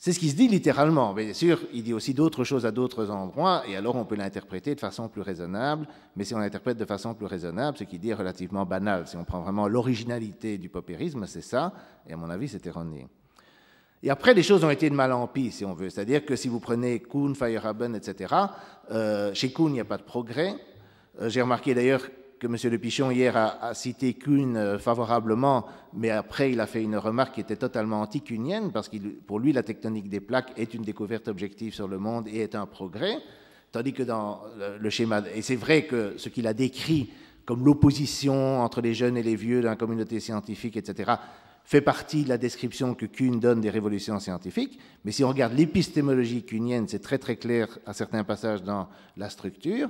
[0.03, 1.13] C'est ce qui se dit littéralement.
[1.13, 4.73] Bien sûr, il dit aussi d'autres choses à d'autres endroits, et alors on peut l'interpréter
[4.73, 5.87] de façon plus raisonnable.
[6.15, 9.05] Mais si on l'interprète de façon plus raisonnable, ce qui dit est relativement banal.
[9.05, 11.71] Si on prend vraiment l'originalité du paupérisme, c'est ça,
[12.09, 13.05] et à mon avis, c'est erroné.
[14.01, 15.91] Et après, les choses ont été de mal en pis, si on veut.
[15.91, 18.33] C'est-à-dire que si vous prenez Kuhn, Feyerabend, etc.,
[18.89, 20.55] euh, chez Kuhn, il n'y a pas de progrès.
[21.21, 22.01] Euh, j'ai remarqué d'ailleurs
[22.41, 22.55] que M.
[22.71, 27.35] Le Pichon, hier, a, cité Kuhn euh, favorablement, mais après, il a fait une remarque
[27.35, 31.27] qui était totalement anti-kuhnienne, parce que pour lui, la tectonique des plaques est une découverte
[31.27, 33.19] objective sur le monde et est un progrès.
[33.71, 34.41] Tandis que dans
[34.79, 37.11] le schéma, et c'est vrai que ce qu'il a décrit
[37.45, 41.11] comme l'opposition entre les jeunes et les vieux dans la communauté scientifique, etc.,
[41.63, 45.53] fait partie de la description que Kuhn donne des révolutions scientifiques, mais si on regarde
[45.53, 49.89] l'épistémologie kuhnienne, c'est très très clair à certains passages dans la structure.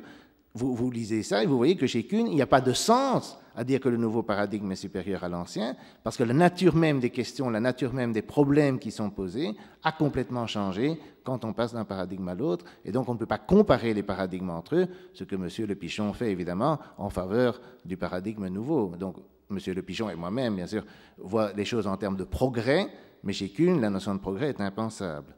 [0.54, 3.40] Vous, lisez ça et vous voyez que chez Kuhn, il n'y a pas de sens
[3.56, 7.00] à dire que le nouveau paradigme est supérieur à l'ancien, parce que la nature même
[7.00, 11.54] des questions, la nature même des problèmes qui sont posés a complètement changé quand on
[11.54, 14.76] passe d'un paradigme à l'autre, et donc on ne peut pas comparer les paradigmes entre
[14.76, 15.48] eux, ce que M.
[15.68, 18.94] Le Pichon fait évidemment en faveur du paradigme nouveau.
[18.98, 19.18] Donc
[19.50, 19.58] M.
[19.68, 20.84] Le Pigeon et moi-même, bien sûr,
[21.18, 22.88] voient les choses en termes de progrès,
[23.24, 25.36] mais chez Kuhn, la notion de progrès est impensable.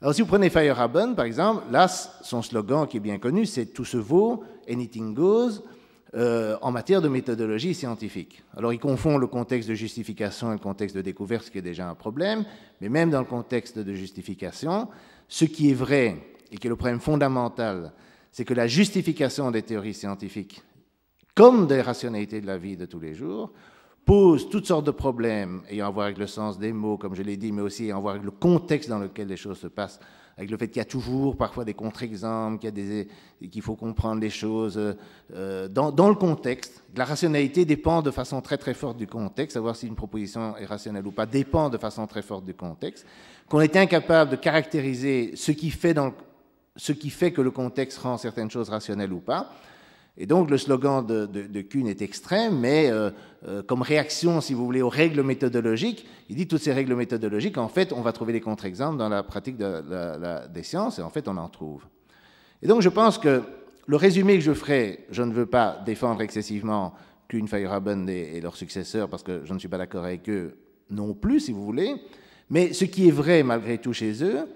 [0.00, 3.66] Alors, si vous prenez Feyerabend, par exemple, là, son slogan qui est bien connu, c'est
[3.66, 5.62] Tout se vaut, anything goes,
[6.14, 8.42] euh, en matière de méthodologie scientifique.
[8.54, 11.62] Alors, il confond le contexte de justification et le contexte de découverte, ce qui est
[11.62, 12.44] déjà un problème,
[12.80, 14.88] mais même dans le contexte de justification,
[15.28, 16.16] ce qui est vrai
[16.52, 17.92] et qui est le problème fondamental,
[18.30, 20.62] c'est que la justification des théories scientifiques
[21.34, 23.52] comme des rationalités de la vie de tous les jours,
[24.06, 27.22] pose toutes sortes de problèmes ayant à voir avec le sens des mots, comme je
[27.22, 29.66] l'ai dit, mais aussi ayant à voir avec le contexte dans lequel les choses se
[29.66, 30.00] passent
[30.38, 34.78] avec le fait qu'il y a toujours parfois des contre-exemples, qu'il faut comprendre les choses
[35.34, 36.82] euh, dans, le contexte.
[36.94, 40.66] La rationalité dépend de façon très très forte du contexte, savoir si une proposition est
[40.66, 43.06] rationnelle ou pas dépend de façon très forte du contexte,
[43.48, 46.12] qu'on est incapable de caractériser ce qui fait, dans,
[46.76, 49.52] ce qui fait que le contexte rend certaines choses rationnelles ou pas,
[50.18, 53.10] et donc le slogan de, Kuhn est extrême, mais euh,
[53.46, 57.58] euh, comme réaction, si vous voulez, aux règles méthodologiques, il dit toutes ces règles méthodologiques,
[57.58, 61.28] en fait, on va trouver des contre-exemples dans la pratique des sciences, et en fait,
[61.28, 61.84] on en trouve.
[62.62, 63.42] Et donc je pense que
[63.86, 66.94] le résumé que je ferai, je ne veux pas défendre excessivement
[67.28, 70.56] Kuhn, Feyerabend et, et leurs successeurs, parce que je ne suis pas d'accord avec eux
[70.88, 71.94] non plus, si vous voulez,
[72.48, 74.46] mais ce qui est vrai malgré tout chez eux,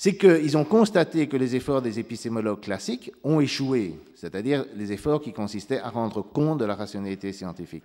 [0.00, 5.20] c'est qu'ils ont constaté que les efforts des épistémologues classiques ont échoué, c'est-à-dire les efforts
[5.20, 7.82] qui consistaient à rendre compte de la rationalité scientifique.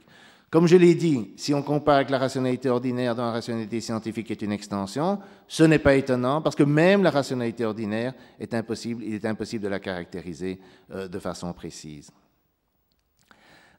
[0.51, 4.29] Comme je l'ai dit, si on compare avec la rationalité ordinaire dont la rationalité scientifique
[4.29, 9.03] est une extension, ce n'est pas étonnant parce que même la rationalité ordinaire est impossible,
[9.03, 10.59] il est impossible de la caractériser
[10.91, 12.11] euh, de façon précise.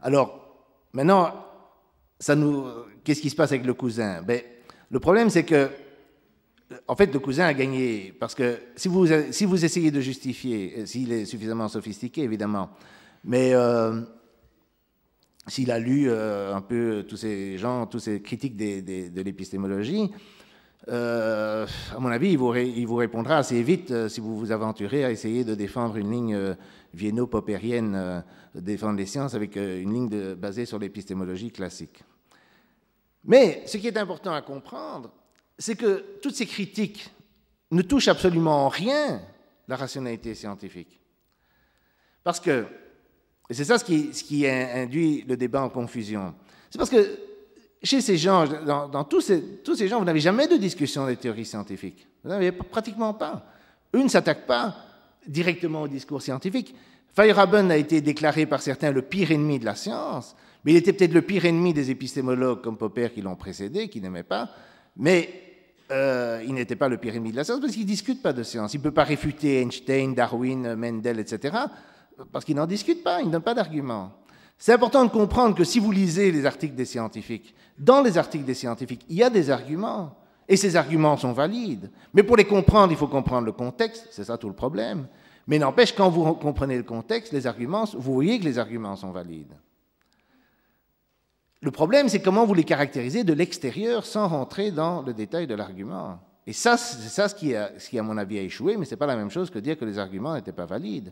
[0.02, 0.56] Alors,
[0.92, 1.32] maintenant,
[3.04, 4.22] qu'est-ce qui se passe avec le cousin?
[4.22, 4.40] Ben,
[4.90, 5.70] Le problème, c'est que
[6.88, 10.74] en fait, le cousin a gagné, parce que si vous, si vous essayez de justifier,
[10.78, 12.70] euh, s'il est suffisamment sophistiqué, évidemment,
[13.24, 14.00] mais euh,
[15.46, 20.10] s'il a lu euh, un peu tous ces gens, tous ces critiques de l'épistémologie,
[20.86, 21.66] à
[21.98, 25.42] mon avis, il vous, il vous, répondra assez vite si vous vous aventurez à essayer
[25.42, 26.56] de défendre une ligne
[26.92, 28.22] vienno-popérienne,
[28.54, 32.04] défendre les sciences avec une ligne basée sur l'épistémologie classique.
[33.24, 35.10] Mais ce qui est important à comprendre,
[35.58, 37.10] c'est que toutes ces critiques
[37.70, 39.20] ne touchent absolument en rien
[39.68, 41.00] la rationalité scientifique.
[42.22, 42.66] Parce que,
[43.50, 46.34] et c'est ça ce qui, induit le débat en confusion,
[46.70, 47.18] c'est parce que
[47.82, 52.06] chez ces gens, dans, tous, ces, gens, vous n'avez jamais de discussion des théories scientifiques.
[52.22, 53.46] Vous n'avez pratiquement pas.
[53.94, 54.74] Eux ne s'attaquent pas
[55.26, 56.74] directement au discours scientifique.
[57.14, 60.94] Feyerabend a été déclaré par certains le pire ennemi de la science, mais il était
[60.94, 64.50] peut-être le pire ennemi des épistémologues comme Popper qui l'ont précédé, qui n'aimaient pas.
[64.96, 65.43] Mais
[65.90, 68.32] euh, il n'était pas le pire ennemi de la science parce qu'il ne discute pas
[68.32, 68.74] de science.
[68.74, 71.56] Il ne peut pas réfuter Einstein, Darwin, Mendel, etc.
[72.32, 74.12] parce qu'il n'en discute pas, il ne donne pas d'arguments.
[74.56, 78.44] C'est important de comprendre que si vous lisez les articles des scientifiques, dans les articles
[78.44, 80.16] des scientifiques, il y a des arguments.
[80.48, 81.90] Et ces arguments sont valides.
[82.12, 85.06] Mais pour les comprendre, il faut comprendre le contexte, c'est ça tout le problème.
[85.46, 89.10] Mais n'empêche, quand vous comprenez le contexte, les arguments, vous voyez que les arguments sont
[89.10, 89.54] valides.
[91.64, 95.54] Le problème, c'est comment vous les caractérisez de l'extérieur sans rentrer dans le détail de
[95.54, 96.18] l'argument.
[96.46, 99.06] Et ça, c'est ça ce qui, à mon avis, a échoué, mais ce n'est pas
[99.06, 101.10] la même chose que dire que les arguments n'étaient pas valides.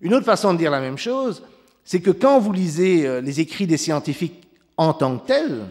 [0.00, 1.42] Une autre façon de dire la même chose,
[1.82, 5.62] c'est que quand vous lisez euh, les écrits des scientifiques en tant que tels,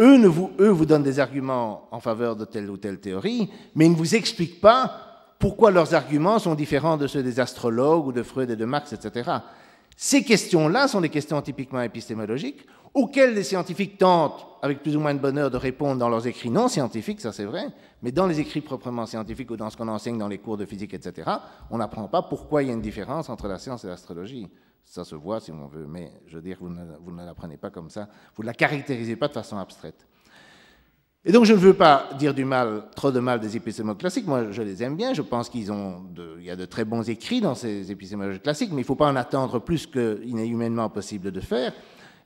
[0.00, 3.50] eux, ne vous, eux vous donnent des arguments en faveur de telle ou telle théorie,
[3.74, 8.06] mais ils ne vous expliquent pas pourquoi leurs arguments sont différents de ceux des astrologues
[8.06, 9.28] ou de Freud et de Marx, etc.
[10.00, 15.12] Ces questions-là sont des questions typiquement épistémologiques auxquelles les scientifiques tentent, avec plus ou moins
[15.12, 17.66] de bonheur, de répondre dans leurs écrits non scientifiques, ça c'est vrai,
[18.00, 20.64] mais dans les écrits proprement scientifiques ou dans ce qu'on enseigne dans les cours de
[20.66, 21.28] physique, etc.,
[21.68, 24.48] on n'apprend pas pourquoi il y a une différence entre la science et l'astrologie.
[24.84, 27.56] Ça se voit si on veut, mais je veux dire, vous ne, vous ne l'apprenez
[27.56, 30.06] pas comme ça, vous ne la caractérisez pas de façon abstraite.
[31.28, 34.26] Et donc je ne veux pas dire du mal, trop de mal des épistémologues classiques.
[34.26, 35.12] Moi, je les aime bien.
[35.12, 35.62] Je pense qu'il
[36.40, 39.10] y a de très bons écrits dans ces épistémologues classiques, mais il ne faut pas
[39.10, 41.74] en attendre plus qu'il n'est humainement possible de faire.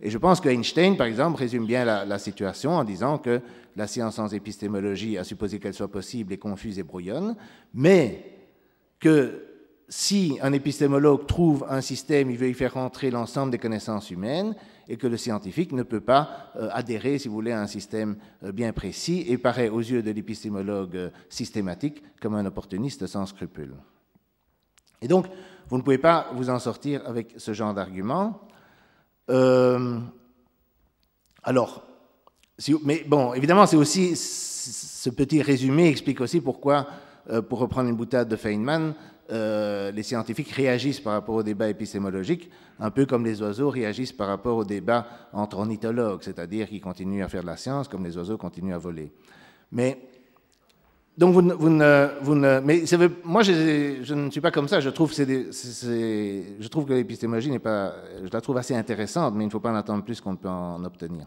[0.00, 3.40] Et je pense qu'Einstein, par exemple, résume bien la, la, situation en disant que
[3.74, 7.34] la science sans épistémologie, à supposer qu'elle soit possible, est confuse et brouillonne,
[7.74, 8.24] mais
[9.00, 9.46] que
[9.88, 14.54] si un épistémologue trouve un système, il veut y faire rentrer l'ensemble des connaissances humaines,
[14.88, 18.16] et que le scientifique ne peut pas euh, adhérer, si vous voulez, à un système
[18.42, 23.26] euh, bien précis et paraît aux yeux de l'épistémologue euh, systématique comme un opportuniste sans
[23.26, 23.74] scrupules.
[25.00, 25.26] Et donc,
[25.68, 28.40] vous ne pouvez pas vous en sortir avec ce genre d'argument.
[31.42, 31.82] alors,
[32.84, 36.86] mais bon, évidemment, c'est aussi ce petit résumé explique aussi pourquoi,
[37.48, 38.94] pour reprendre une boutade de Feynman,
[39.32, 44.12] euh, les scientifiques réagissent par rapport au débat épistémologique, un peu comme les oiseaux réagissent
[44.12, 48.04] par rapport au débat entre ornithologues, c'est-à-dire qu'ils continuent à faire de la science comme
[48.04, 49.10] les oiseaux continuent à voler.
[49.70, 49.98] Mais
[51.16, 52.82] donc vous, vous, ne, vous ne, mais
[53.24, 54.80] moi je, je, ne suis pas comme ça.
[54.80, 59.48] Je trouve, je trouve que l'épistémologie n'est pas, je la trouve assez intéressante, mais il
[59.48, 61.26] ne faut pas en attendre plus qu'on peut en obtenir.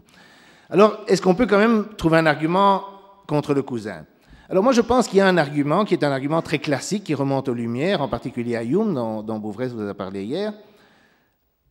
[0.70, 2.84] Alors, est-ce qu'on peut quand même trouver un argument
[3.26, 4.04] contre le cousin?
[4.48, 7.04] Alors moi je pense qu'il y a un argument qui est un argument très classique
[7.04, 10.52] qui remonte aux Lumières, en particulier à Hume, dont, dont Bouvresse vous a parlé hier.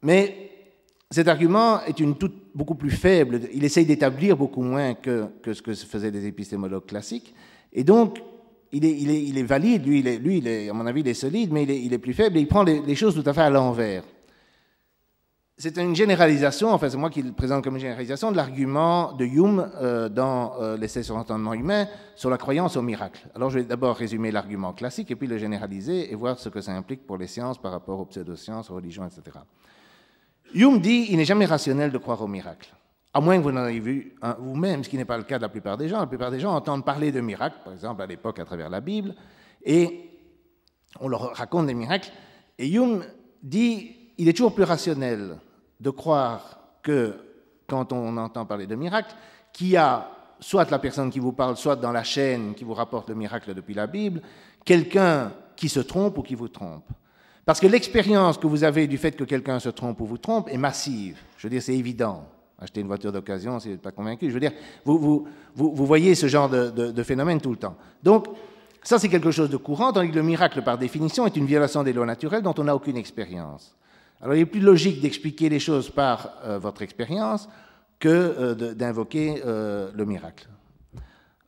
[0.01, 0.51] Mais
[1.09, 3.41] cet argument est une toute beaucoup plus faible.
[3.53, 7.33] Il essaye d'établir beaucoup moins que, ce que faisaient les épistémologues classiques.
[7.71, 8.19] Et donc,
[8.71, 12.37] il est, valide, lui, à mon avis, il est solide, mais il est, plus faible
[12.37, 14.03] et il prend les choses tout à fait à l'envers.
[15.57, 19.23] C'est une généralisation, enfin c'est moi qui le présente comme une généralisation, de l'argument de
[19.23, 21.87] Hume euh, dans euh, l'essai sur l'entendement humain
[22.17, 23.25] sur la croyance au miracle.
[23.33, 26.59] Alors je vais d'abord résumer l'argument classique et puis le généraliser et voir ce que
[26.59, 29.37] ça implique pour les sciences par rapport aux pseudosciences, aux religions, etc.
[30.53, 32.73] Hume dit il n'est jamais rationnel de croire au miracle.
[33.13, 35.43] À moins que vous n'en ayez vu vous-même, ce qui n'est pas le cas de
[35.43, 36.01] la plupart des gens.
[36.01, 38.81] La plupart des gens entendent parler de miracles, par exemple à l'époque à travers la
[38.81, 39.15] Bible,
[39.63, 40.09] et
[40.99, 42.11] on leur raconte des miracles.
[42.59, 43.05] Et Hume
[43.41, 45.37] dit il est toujours plus rationnel
[45.79, 47.13] de croire que,
[47.67, 49.15] quand on entend parler de miracle,
[49.51, 52.73] qu'il y a soit la personne qui vous parle, soit dans la chaîne qui vous
[52.73, 54.21] rapporte le miracle depuis la Bible,
[54.63, 56.83] quelqu'un qui se trompe ou qui vous trompe.
[57.45, 60.49] Parce que l'expérience que vous avez du fait que quelqu'un se trompe ou vous trompe
[60.49, 61.17] est massive.
[61.37, 62.25] Je veux dire, c'est évident.
[62.59, 64.29] Acheter une voiture d'occasion, si vous n'êtes pas convaincu.
[64.29, 67.75] Je veux dire, vous, voyez ce genre de, de, de phénomène tout le temps.
[68.01, 68.27] Donc,
[68.81, 71.83] ça, c'est quelque chose de courant, tandis que le miracle, par définition, est une violation
[71.83, 73.75] des lois naturelles dont on n'a aucune expérience.
[74.21, 77.47] Alors il est plus logique d'expliquer les choses par euh, votre expérience
[77.99, 80.47] que euh, d'invoquer euh, le miracle.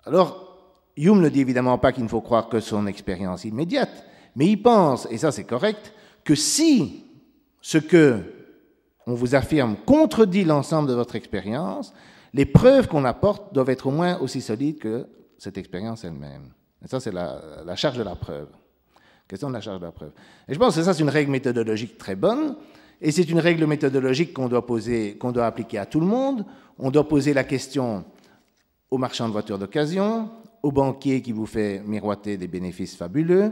[0.05, 0.57] Alors,
[0.95, 4.61] Hume ne dit évidemment pas qu'il ne faut croire que son expérience immédiate, mais il
[4.61, 7.05] pense, et ça c'est correct, que si
[7.61, 8.21] ce que
[9.05, 11.93] on vous affirme contredit l'ensemble de votre expérience,
[12.33, 16.51] les preuves qu'on apporte doivent être au moins aussi solides que cette expérience elle-même.
[16.83, 18.49] Et ça, c'est la, la charge de la preuve.
[19.27, 20.11] Question de la charge de la preuve.
[20.47, 22.55] Et je pense que ça, c'est une règle méthodologique très bonne,
[23.01, 26.45] et c'est une règle méthodologique qu'on doit doit appliquer à tout le monde.
[26.79, 28.05] On doit poser la question
[28.89, 30.29] aux marchands de voitures d'occasion,
[30.63, 33.51] au banquier qui vous fait miroiter des bénéfices fabuleux,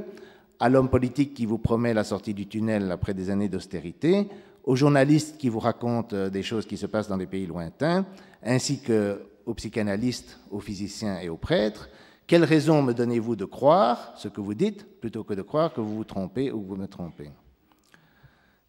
[0.60, 4.28] à l'homme politique qui vous promet la sortie du tunnel après des années d'austérité,
[4.64, 8.06] aux journalistes qui vous racontent euh, des choses qui se passent dans des pays lointains,
[8.44, 11.90] ainsi qu'aux psychanalystes, aux physiciens et aux prêtres,
[12.28, 15.82] quelle raison me donnez-vous de croire ce que vous dites plutôt que de croire que
[15.82, 17.30] vous vous trompez ou que vous me trompez?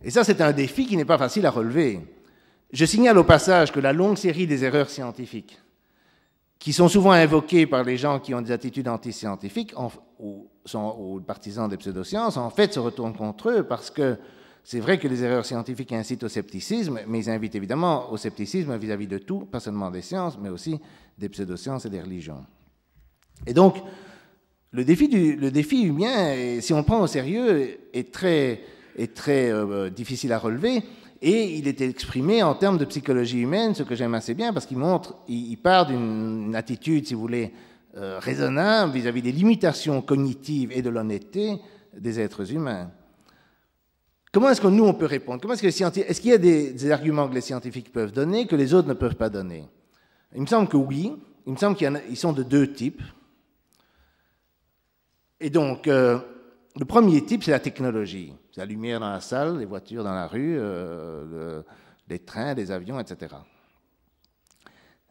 [0.03, 2.01] Et ça, c'est un défi qui n'est pas facile à relever.
[2.73, 5.59] Je signale au passage que la longue série des erreurs scientifiques,
[6.59, 9.75] qui sont souvent invoquées par les gens qui ont des attitudes antiscientifiques
[10.19, 14.17] ou partisans des pseudosciences, en fait se retournent contre eux parce que
[14.65, 18.77] c'est vrai que les erreurs scientifiques incitent au scepticisme, mais ils invitent évidemment au scepticisme
[18.77, 20.81] vis-à-vis -vis de tout, pas seulement des sciences, mais aussi
[21.17, 22.45] des pseudosciences et des religions.
[23.47, 23.77] Et donc,
[24.73, 28.61] le défi, du, le défi humain, si on prend au sérieux, est très,
[28.97, 30.83] est très euh, difficile à relever.
[31.23, 34.67] Et il est exprimé en termes de psychologie humaine, ce que j'aime assez bien, parce
[34.67, 37.53] qu'il montre, il, part d'une attitude, si vous voulez,
[37.97, 41.59] euh, raisonnable vis-à-vis des limitations cognitives et de l'honnêteté
[41.99, 42.91] des êtres humains.
[44.31, 45.41] Comment est-ce que nous, on peut répondre?
[45.41, 48.55] Comment est-ce, que est-ce qu'il y a des, arguments que les scientifiques peuvent donner que
[48.55, 49.65] les autres ne peuvent pas donner?
[50.35, 51.13] Il me semble que oui.
[51.47, 53.01] Il me semble qu'ils sont de deux types.
[55.41, 56.19] Et donc, euh,
[56.79, 58.35] le premier type, c'est la technologie.
[58.53, 61.65] C'est la lumière dans la salle, les voitures dans la rue, euh, le,
[62.09, 63.35] les trains, les avions, etc.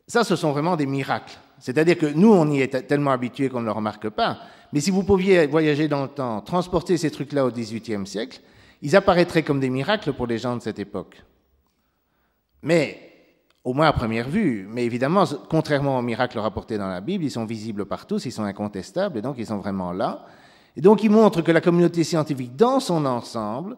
[0.07, 1.37] Ça, ce sont vraiment des miracles.
[1.59, 4.39] C'est-à-dire que nous, on y est tellement habitués qu'on ne le remarque pas.
[4.73, 8.41] Mais si vous pouviez voyager dans le temps, transporter ces trucs-là au XVIIIe siècle,
[8.81, 11.23] ils apparaîtraient comme des miracles pour les gens de cette époque.
[12.61, 13.04] Mais
[13.65, 14.67] au moins à première vue.
[14.69, 18.31] Mais évidemment, contrairement aux miracles rapportés dans la Bible, ils sont visibles par tous, ils
[18.31, 20.25] sont incontestables, et donc ils sont vraiment là.
[20.77, 23.75] Et donc ils montrent que la communauté scientifique dans son ensemble,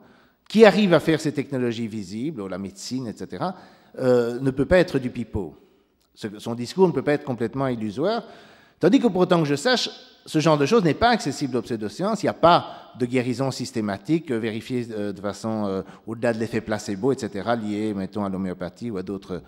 [0.49, 3.45] qui arrive à faire ces technologies visibles, ou la médecine, etc.,
[3.99, 5.55] euh, ne peut pas être du pipeau.
[6.15, 8.23] Son discours ne peut pas être complètement illusoire.
[8.79, 9.89] Tandis que pour autant que je sache,
[10.27, 12.21] ce genre de choses n'est pas accessible aux pseudosciences.
[12.21, 16.39] Il n'y a pas de guérison systématique euh, vérifiée euh, de façon euh, au-delà de
[16.39, 19.41] l'effet placebo, etc., lié, mettons, à l'homéopathie ou à d'autres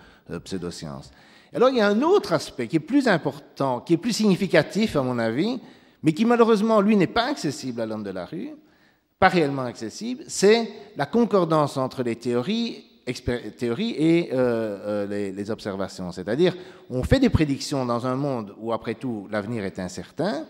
[0.44, 1.12] pseudosciences.
[1.54, 4.96] Alors, il y a un autre aspect qui est plus important, qui est plus significatif,
[4.96, 5.60] à mon avis,
[6.02, 8.52] mais qui malheureusement, lui, n'est pas accessible à l'homme de la rue,
[9.18, 12.86] pas réellement accessible, c'est la concordance entre les théories
[13.58, 14.30] théorie et
[15.10, 16.12] les, observations.
[16.12, 16.56] C'est-à-dire,
[16.92, 20.46] on fait des prédictions dans un monde où, après tout, l'avenir est incertain.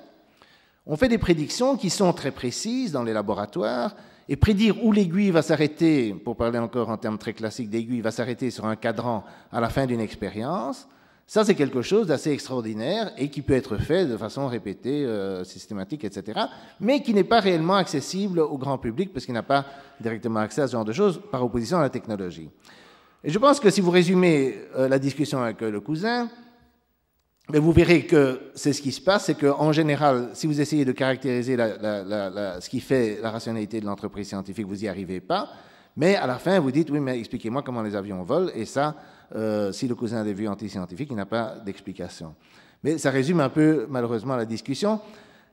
[0.86, 3.96] On fait des prédictions qui sont très précises dans les laboratoires.
[4.32, 8.12] Et prédire où l'aiguille va s'arrêter, pour parler encore en termes très classiques d'aiguille, va
[8.12, 10.88] s'arrêter sur un cadran à la fin d'une expérience,
[11.30, 15.44] ça, c'est quelque chose d'assez extraordinaire et qui peut être fait de façon répétée, euh,
[15.44, 16.39] systématique, etc.,
[16.80, 19.64] mais qui n'est pas réellement accessible au grand public parce qu'il n'a pas
[20.01, 22.49] directement accès à ce genre de choses par opposition à la technologie.
[23.24, 26.30] Et je pense que si vous résumez euh, la discussion avec euh, le cousin,
[27.52, 30.86] mais vous verrez que c'est ce qui se passe, c'est qu'en général, si vous essayez
[30.86, 35.50] de caractériser ce qui fait la rationalité de l'entreprise scientifique, vous n'y arrivez pas.
[35.97, 38.95] Mais à la fin, vous dites, oui, mais expliquez-moi comment les avions volent, et ça,
[39.36, 42.36] euh, si le cousin a des vues antiscientifiques, il n'a pas d'explication.
[42.84, 45.02] Mais ça résume un peu, malheureusement, la discussion.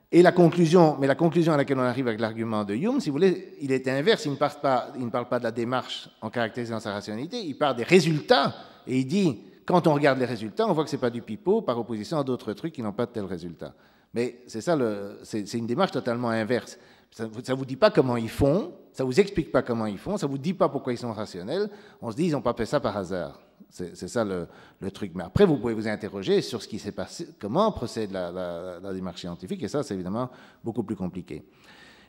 [0.09, 3.09] Et la conclusion, mais la conclusion à laquelle on arrive avec l'argument de Hume, si
[3.09, 4.23] vous voulez, il est inverse.
[4.23, 7.41] Il ne, parle pas, il ne parle pas de la démarche en caractérisant sa rationalité,
[7.43, 8.55] il parle des résultats.
[8.85, 11.21] Et il dit, quand on regarde les résultats, on voit que ce n'est pas du
[11.21, 13.73] pipeau par opposition à d'autres trucs qui n'ont pas de tels résultats.
[14.13, 14.77] Mais c'est ça,
[15.23, 16.79] c'est une démarche totalement inverse.
[17.11, 19.97] Ça ne vous dit pas comment ils font, ça ne vous explique pas comment ils
[19.97, 21.69] font, ça ne vous dit pas pourquoi ils sont rationnels.
[22.01, 23.39] On se dit, ils n'ont pas fait ça par hasard.
[23.69, 24.47] C'est ça le,
[24.91, 25.11] truc.
[25.13, 29.19] Mais après, vous pouvez vous interroger sur ce qui s'est passé, comment procède la, démarche
[29.19, 30.29] scientifique, et ça, c'est évidemment
[30.63, 31.43] beaucoup plus compliqué.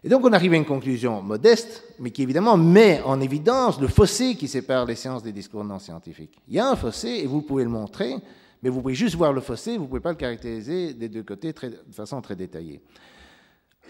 [0.04, 3.88] Et donc, on arrive à une conclusion modeste, mais qui évidemment met en évidence le
[3.88, 6.38] fossé qui sépare les sciences des discours non scientifiques.
[6.46, 8.14] Il y a un fossé, et vous pouvez le montrer,
[8.62, 11.24] mais vous pouvez juste voir le fossé, vous ne pouvez pas le caractériser des deux
[11.24, 12.80] côtés de façon très détaillée.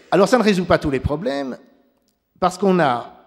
[0.09, 1.57] Alors, ça ne résout pas tous les problèmes,
[2.39, 3.18] parce qu'on a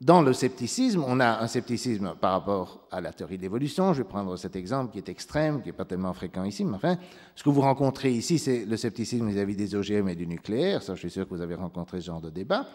[0.00, 3.92] dans le scepticisme, on a un scepticisme par rapport à la théorie de l'évolution.
[3.92, 6.74] Je vais prendre cet exemple qui est extrême, qui n'est pas tellement fréquent ici, mais
[6.74, 6.98] enfin,
[7.34, 10.82] ce que vous rencontrez ici, c'est le scepticisme vis-à-vis des OGM et du nucléaire.
[10.82, 12.66] Ça, je suis sûr que vous avez rencontré ce genre de débat.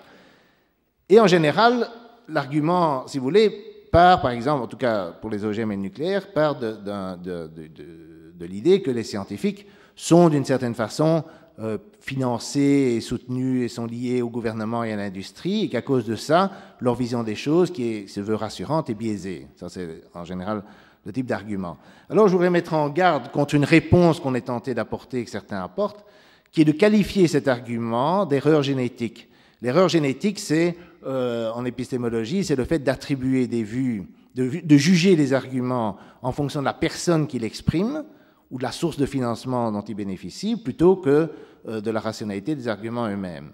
[1.09, 1.87] Et en général,
[2.27, 3.49] l'argument, si vous voulez,
[3.91, 8.45] part, par exemple, en tout cas pour les OGM et le nucléaire, part de, de
[8.45, 11.25] l'idée que les scientifiques sont d'une certaine façon
[11.59, 16.05] euh, financés et soutenus et sont liés au gouvernement et à l'industrie, et qu'à cause
[16.05, 19.47] de ça, leur vision des choses, qui se veut rassurante, est biaisée.
[19.55, 20.63] Ça, c'est en général
[21.05, 21.77] le type d'argument.
[22.09, 25.61] Alors, je voudrais mettre en garde contre une réponse qu'on est tenté d'apporter, que certains
[25.61, 26.05] apportent,
[26.51, 29.29] qui est de qualifier cet argument d'erreur génétique.
[29.61, 34.05] L'erreur génétique, c'est, euh, en épistémologie, c'est le fait d'attribuer des vues,
[34.35, 38.05] de, juger les arguments en fonction de la personne qui l'exprime
[38.51, 41.29] ou de la source de financement dont il bénéficie, plutôt que
[41.65, 43.51] de la rationalité des arguments eux-mêmes.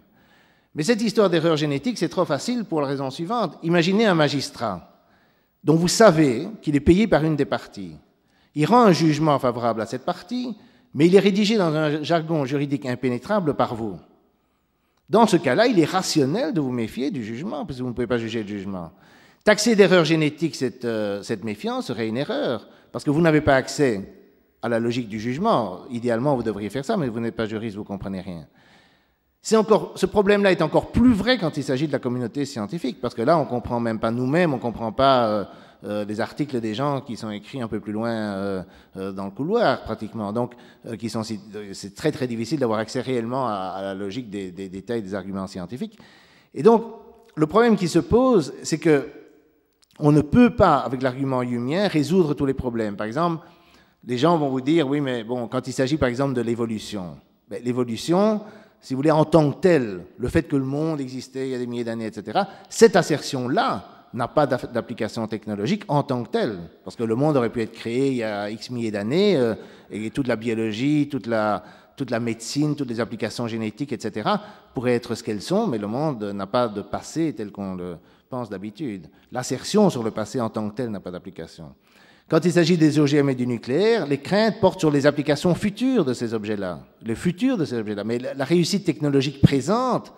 [0.75, 3.57] Mais cette histoire d'erreur génétique, c'est trop facile pour la raison suivante.
[3.63, 4.91] Imaginez un magistrat
[5.63, 7.95] dont vous savez qu'il est payé par une des parties.
[8.53, 10.55] Il rend un jugement favorable à cette partie,
[10.93, 13.97] mais il est rédigé dans un jargon juridique impénétrable par vous.
[15.09, 17.93] Dans ce cas-là, il est rationnel de vous méfier du jugement, parce que vous ne
[17.93, 18.91] pouvez pas juger le jugement.
[19.43, 23.55] Taxer d'erreur génétique cette, euh, cette méfiance serait une erreur, parce que vous n'avez pas
[23.55, 24.14] accès
[24.65, 25.81] à la logique du jugement.
[25.91, 28.47] Idéalement, vous devriez faire ça, mais vous n'êtes pas juriste, vous ne comprenez rien.
[29.53, 33.13] Encore, ce problème-là est encore plus vrai quand il s'agit de la communauté scientifique, parce
[33.13, 35.45] que là, on ne comprend même pas nous-mêmes, on ne comprend pas euh,
[35.83, 38.63] euh, les articles des gens qui sont écrits un peu plus loin euh,
[38.95, 40.33] dans le couloir, pratiquement.
[40.33, 40.53] Donc,
[40.97, 45.45] c'est très très difficile d'avoir accès réellement à, la logique des, des, détails des arguments
[45.45, 45.99] scientifiques.
[46.55, 46.85] Et donc,
[47.35, 49.09] le problème qui se pose, c'est que
[49.99, 52.95] on ne peut pas, avec l'argument humien, résoudre tous les problèmes.
[52.95, 53.45] Par exemple,
[54.07, 57.17] les gens vont vous dire, oui, mais bon, quand il s'agit par exemple de l'évolution,
[57.49, 58.41] ben, l'évolution,
[58.81, 61.55] si vous voulez, en tant que telle, le fait que le monde existait il y
[61.55, 66.57] a des milliers d'années, etc., cette assertion-là n'a pas d'application technologique en tant que telle,
[66.83, 69.55] parce que le monde aurait pu être créé il y a X milliers d'années, euh,
[69.89, 71.63] et toute la biologie, toute la,
[71.97, 74.29] toute la médecine, toutes les applications génétiques, etc.,
[74.73, 77.97] pourraient être ce qu'elles sont, mais le monde n'a pas de passé tel qu'on le
[78.29, 79.07] pense d'habitude.
[79.31, 81.73] L'assertion sur le passé en tant que tel n'a pas d'application.
[82.27, 86.03] Quand il s'agit des OGM et du nucléaire, les craintes portent sur les applications futures
[86.03, 88.03] de ces objets-là, le futur de ces objets-là.
[88.03, 90.11] Mais la réussite technologique présente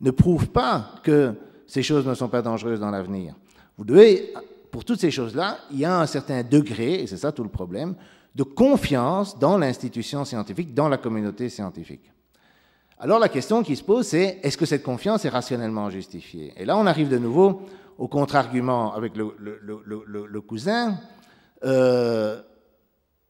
[0.00, 1.34] ne prouve pas que
[1.66, 3.34] ces choses ne sont pas dangereuses dans l'avenir.
[3.76, 4.32] Vous devez,
[4.70, 7.50] pour toutes ces choses-là, il y a un certain degré, et c'est ça tout le
[7.50, 7.96] problème,
[8.34, 12.10] de confiance dans l'institution scientifique, dans la communauté scientifique.
[12.98, 16.54] Alors la question qui se pose, c'est est-ce que cette confiance est rationnellement justifiée?
[16.56, 17.62] Et là, on arrive de nouveau
[17.98, 20.98] au contre-argument avec le, le cousin,
[21.64, 22.40] euh,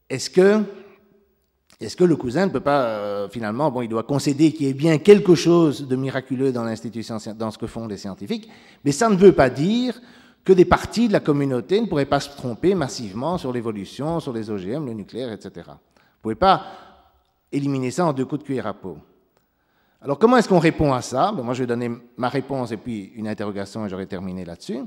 [0.09, 0.63] est-ce que,
[1.79, 4.69] est que le cousin ne peut pas, euh, finalement, bon, il doit concéder qu'il y
[4.69, 8.49] ait bien quelque chose de miraculeux dans l'institution, dans ce que font les scientifiques,
[8.83, 9.99] mais ça ne veut pas dire
[10.43, 14.33] que des parties de la communauté ne pourraient pas se tromper massivement sur l'évolution, sur
[14.33, 15.51] les OGM, le nucléaire, etc.
[15.65, 16.65] Vous ne pouvez pas
[17.51, 18.97] éliminer ça en deux coups de cuillère à peau.
[20.01, 21.31] Alors comment est-ce qu'on répond à ça?
[21.31, 24.79] Ben, Moi, je vais donner ma réponse et puis une interrogation et j'aurai terminé là-dessus.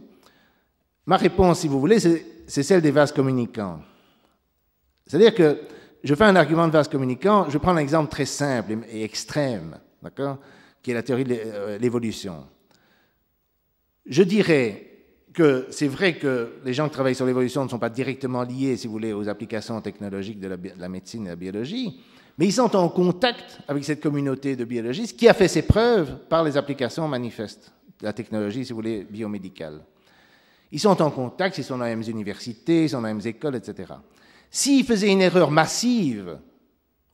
[1.06, 3.80] Ma réponse, si vous voulez, c'est celle des vases communicants.
[5.06, 5.60] C'est-à-dire que
[6.02, 9.78] je fais un argument de vase communicant, je prends un exemple très simple et extrême,
[10.02, 10.38] d'accord,
[10.82, 12.44] qui est la théorie de euh, l'évolution.
[14.04, 14.86] Je dirais
[15.32, 18.76] que c'est vrai que les gens qui travaillent sur l'évolution ne sont pas directement liés,
[18.76, 22.00] si vous voulez, aux applications technologiques de la, de la, médecine et de la biologie,
[22.38, 26.18] mais ils sont en contact avec cette communauté de biologistes qui a fait ses preuves
[26.28, 29.80] par les applications manifestes de la technologie, si vous voulez, biomédicale.
[30.72, 33.26] Ils sont en contact, ils sont dans les mêmes universités, ils sont dans les mêmes
[33.26, 33.94] écoles, etc.
[34.50, 36.38] S'ils faisaient une erreur massive,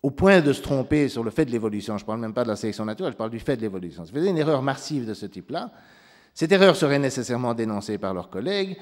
[0.02, 2.44] au point de se tromper sur le fait de l'évolution, je ne parle même pas
[2.44, 5.06] de la sélection naturelle, je parle du fait de l'évolution, s'ils faisaient une erreur massive
[5.06, 5.70] de ce type-là,
[6.34, 8.76] cette erreur serait nécessairement dénoncée par leurs collègues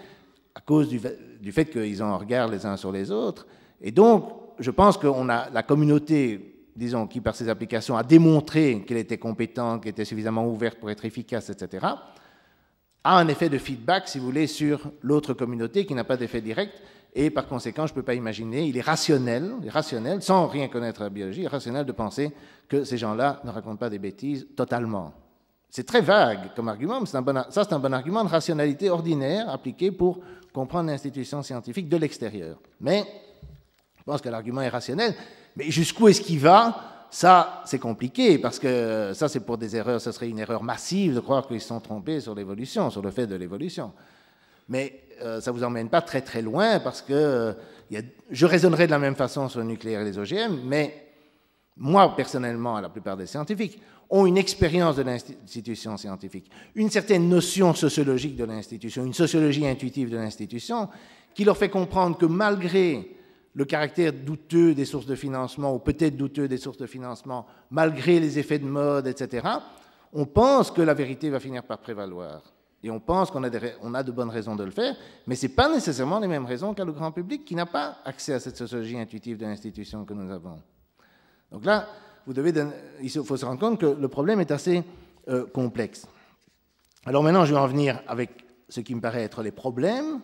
[0.55, 3.47] à cause du, fait qu'ils ont un regard les uns sur les autres.
[3.81, 8.85] Et donc, je pense qu'on a la communauté disons, qui par ses applications a démontré
[8.87, 11.87] qu'elle était compétente, qu'elle était suffisamment ouverte pour être efficace, etc.,
[13.05, 16.41] a un effet de feedback, si vous voulez, sur l'autre communauté qui n'a pas d'effet
[16.41, 16.83] direct,
[17.15, 21.01] et par conséquent, je ne peux pas imaginer, il est rationnel, rationnel, sans rien connaître
[21.01, 22.31] à la biologie, rationnel de penser
[22.69, 25.13] que ces gens-là ne racontent pas des bêtises totalement.
[25.71, 28.91] C'est très vague comme argument, mais un bon, ça c'est un bon argument de rationalité
[28.91, 30.21] ordinaire appliqué pour
[30.53, 32.59] comprendre l'institution scientifique de l'extérieur.
[32.81, 33.05] Mais
[33.97, 35.15] je pense que l'argument est rationnel,
[35.57, 40.01] mais jusqu'où est-ce qu'il va Ça, c'est compliqué, parce que ça, c'est pour des erreurs,
[40.01, 43.27] ce serait une erreur massive de croire qu'ils sont trompés sur l'évolution, sur le fait
[43.27, 43.93] de l'évolution.
[44.69, 47.53] Mais euh, ça ne vous emmène pas très très loin, parce que euh,
[48.31, 51.09] je raisonnerai de la même façon sur le nucléaire et les OGM, mais
[51.77, 57.75] moi, personnellement, la plupart des scientifiques, ont une expérience de l'institution scientifique, une certaine notion
[57.75, 60.89] sociologique de l'institution, une sociologie intuitive de l'institution,
[61.35, 63.17] qui leur fait comprendre que malgré
[63.55, 68.21] le caractère douteux des sources de financement, ou peut-être douteux des sources de financement, malgré
[68.21, 69.47] les effets de mode, etc.,
[70.13, 72.43] on pense que la vérité va finir par prévaloir.
[72.83, 74.97] Et on pense qu'on a, de bonnes raisons de le faire,
[75.27, 77.99] mais ce n'est pas nécessairement les mêmes raisons qu'a le grand public qui n'a pas
[78.05, 80.59] accès à cette sociologie intuitive de l'institution que nous avons.
[81.53, 81.89] Donc là,
[82.27, 84.83] il faut se rendre compte que le problème est assez
[85.29, 86.07] euh, complexe.
[87.05, 88.31] Alors maintenant, je vais en venir avec
[88.69, 90.21] ce qui me paraît être les problèmes,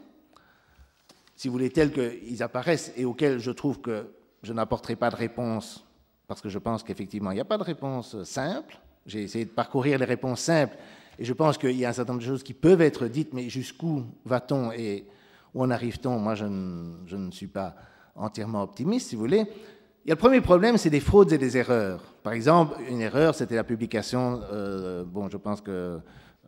[1.36, 4.06] si vous voulez, tels qu'ils apparaissent et auxquels je trouve que
[4.42, 5.84] je n'apporterai pas de réponse,
[6.26, 8.78] parce que je pense qu'effectivement, il n'y a pas de réponse simple.
[9.04, 10.76] J'ai essayé de parcourir les réponses simples,
[11.18, 13.32] et je pense qu'il y a un certain nombre de choses qui peuvent être dites,
[13.32, 15.06] mais jusqu'où va-t-on et
[15.54, 16.18] où en arrive-t-on?
[16.18, 17.76] Moi, je ne suis pas
[18.14, 19.46] entièrement optimiste, si vous voulez.
[20.04, 22.14] Il y a le premier problème, c'est des fraudes et des erreurs.
[22.22, 25.98] Par exemple, une erreur, c'était la publication, euh, bon, je pense que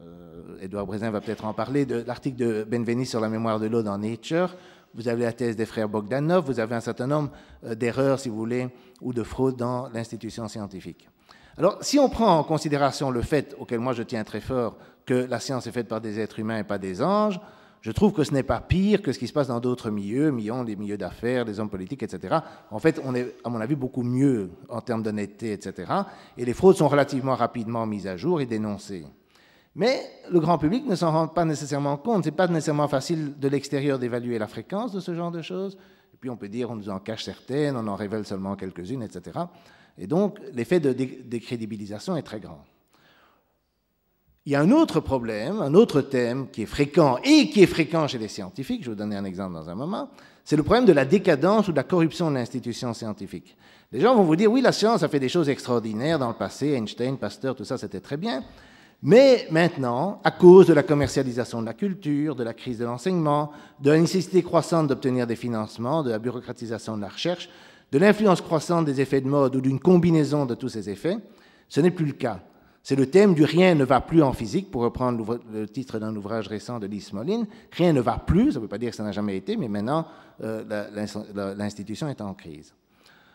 [0.00, 3.66] euh, Edouard Brézin va peut-être en parler, de l'article de Benveniste sur la mémoire de
[3.66, 4.54] l'eau dans Nature.
[4.94, 7.30] Vous avez la thèse des frères Bogdanov, vous avez un certain nombre
[7.64, 8.68] euh, d'erreurs, si vous voulez,
[9.00, 11.08] ou de fraudes dans l'institution scientifique.
[11.56, 15.14] Alors, si on prend en considération le fait, auquel moi je tiens très fort, que
[15.14, 17.40] la science est faite par des êtres humains et pas des anges,
[17.80, 20.30] je trouve que ce n'est pas pire que ce qui se passe dans d'autres milieux,
[20.30, 22.38] millions des milieux d'affaires, des hommes politiques, etc.
[22.70, 25.92] En fait, on est, à mon avis, beaucoup mieux en termes d'honnêteté, etc.
[26.36, 29.06] Et les fraudes sont relativement rapidement mises à jour et dénoncées.
[29.78, 32.24] Mais le grand public ne s'en rend pas nécessairement compte.
[32.24, 35.78] Ce n'est pas nécessairement facile de l'extérieur d'évaluer la fréquence de ce genre de choses.
[36.12, 39.04] Et puis on peut dire on nous en cache certaines, on en révèle seulement quelques-unes,
[39.04, 39.38] etc.
[39.96, 42.64] Et donc l'effet de décrédibilisation est très grand.
[44.46, 47.66] Il y a un autre problème, un autre thème qui est fréquent et qui est
[47.66, 50.10] fréquent chez les scientifiques, je vais vous donner un exemple dans un moment,
[50.44, 53.56] c'est le problème de la décadence ou de la corruption de l'institution scientifique.
[53.92, 56.34] Les gens vont vous dire, oui, la science a fait des choses extraordinaires dans le
[56.34, 58.42] passé, Einstein, Pasteur, tout ça, c'était très bien,
[59.02, 63.52] mais maintenant, à cause de la commercialisation de la culture, de la crise de l'enseignement,
[63.80, 67.48] de la nécessité croissante d'obtenir des financements, de la bureaucratisation de la recherche,
[67.92, 71.16] de l'influence croissante des effets de mode ou d'une combinaison de tous ces effets,
[71.68, 72.40] ce n'est plus le cas.
[72.82, 76.14] C'est le thème du rien ne va plus en physique, pour reprendre le titre d'un
[76.16, 77.46] ouvrage récent de Lise Moline.
[77.72, 79.68] Rien ne va plus, ça ne veut pas dire que ça n'a jamais été, mais
[79.68, 80.06] maintenant,
[80.42, 82.72] euh, l'institution est en crise.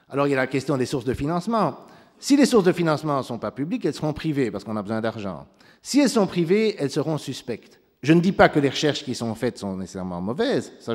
[0.09, 1.77] Alors, il y a la question des sources de financement.
[2.23, 4.81] Si les sources de financement ne sont pas publiques, elles seront privées, parce qu'on a
[4.81, 5.45] besoin d'argent.
[5.81, 7.81] Si elles sont privées, elles seront suspectes.
[8.01, 10.93] Je ne dis pas que les recherches qui sont faites sont nécessairement mauvaises, ça,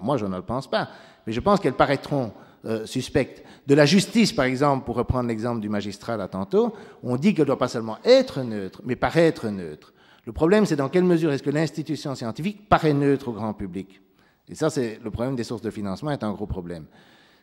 [0.00, 0.88] moi, je ne le pense pas,
[1.26, 2.32] mais je pense qu'elles paraîtront
[2.64, 3.44] euh, suspecte.
[3.66, 6.72] De la justice, par exemple, pour reprendre l'exemple du magistrat là tantôt,
[7.02, 9.92] on dit qu'elle doit pas seulement être neutre, mais paraître neutre.
[10.24, 14.00] Le problème, c'est dans quelle mesure est-ce que l'institution scientifique paraît neutre au grand public?
[14.48, 16.86] Et ça, c'est le problème des sources de financement est un gros problème.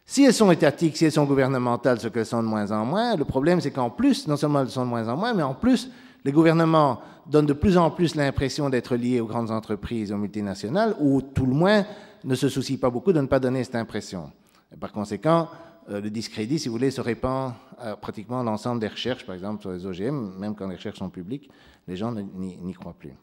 [0.07, 3.15] Si elles sont étatiques, si elles sont gouvernementales, ce qu'elles sont de moins en moins,
[3.15, 5.53] le problème, c'est qu'en plus, non seulement elles sont de moins en moins, mais en
[5.53, 5.91] plus,
[6.25, 10.95] les gouvernements donnent de plus en plus l'impression d'être liés aux grandes entreprises, aux multinationales,
[10.99, 11.85] ou tout le moins
[12.23, 14.31] ne se soucient pas beaucoup de ne pas donner cette impression
[14.79, 15.49] par conséquent,
[15.89, 19.61] euh, le discrédit, si vous voulez, se répand à pratiquement l'ensemble des recherches, par exemple
[19.61, 21.49] sur les OGM, même quand les recherches sont publiques,
[21.87, 23.13] les gens n'y croient plus.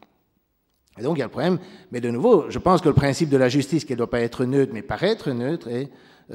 [0.97, 1.59] Et donc il y a le problème,
[1.91, 4.21] mais de nouveau, je pense que le principe de la justice, qui ne doit pas
[4.21, 5.87] être neutre, mais paraître neutre, est euh,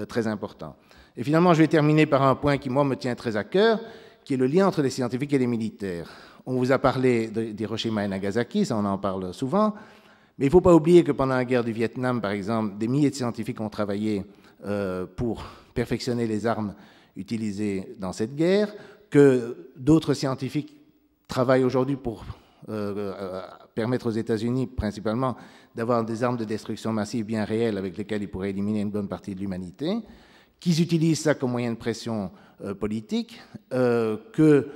[0.08, 0.76] très important.
[1.16, 3.80] Et finalement, je vais terminer par un point qui, moi, me tient très à cœur,
[4.24, 6.08] qui est le lien entre les scientifiques et les militaires.
[6.46, 9.74] On vous a parlé d'Hiroshima et Nagasaki, ça on en parle souvent,
[10.38, 12.88] mais il ne faut pas oublier que pendant la guerre du Vietnam, par exemple, des
[12.88, 14.24] milliers de scientifiques ont travaillé
[14.64, 16.74] euh, pour perfectionner les armes
[17.16, 18.72] utilisées dans cette guerre,
[19.10, 20.76] que d'autres scientifiques
[21.28, 22.24] travaillent aujourd'hui pour
[22.68, 23.42] euh, euh,
[23.74, 25.36] permettre aux États-Unis, principalement,
[25.74, 29.08] d'avoir des armes de destruction massive bien réelles avec lesquelles ils pourraient éliminer une bonne
[29.08, 29.98] partie de l'humanité,
[30.58, 32.30] qu'ils utilisent ça comme moyen de pression
[32.78, 33.40] politique,
[33.70, 34.68] que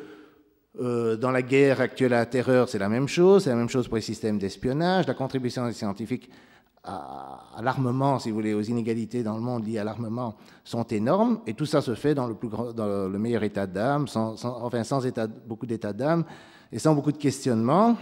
[0.74, 3.86] dans la guerre actuelle à la terreur, c'est la même chose, c'est la même chose
[3.86, 6.30] pour les systèmes d'espionnage, la contribution des scientifiques
[6.84, 11.40] à, l'armement, si vous voulez, aux inégalités dans le monde liées à l'armement sont énormes,
[11.46, 14.44] et tout ça se fait dans le, plus grand, dans le meilleur état d'âme, sans,
[14.44, 16.24] enfin sans état, beaucoup d'état d'âme,
[16.70, 17.96] et sans beaucoup de questionnement.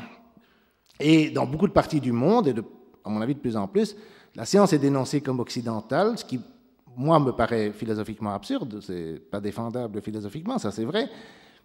[0.98, 2.64] Et dans beaucoup de parties du monde, et de,
[3.04, 3.96] à mon avis de plus en plus,
[4.34, 6.40] la science est dénoncée comme occidentale, ce qui,
[6.96, 11.08] moi, me paraît philosophiquement absurde, c'est pas défendable philosophiquement, ça c'est vrai,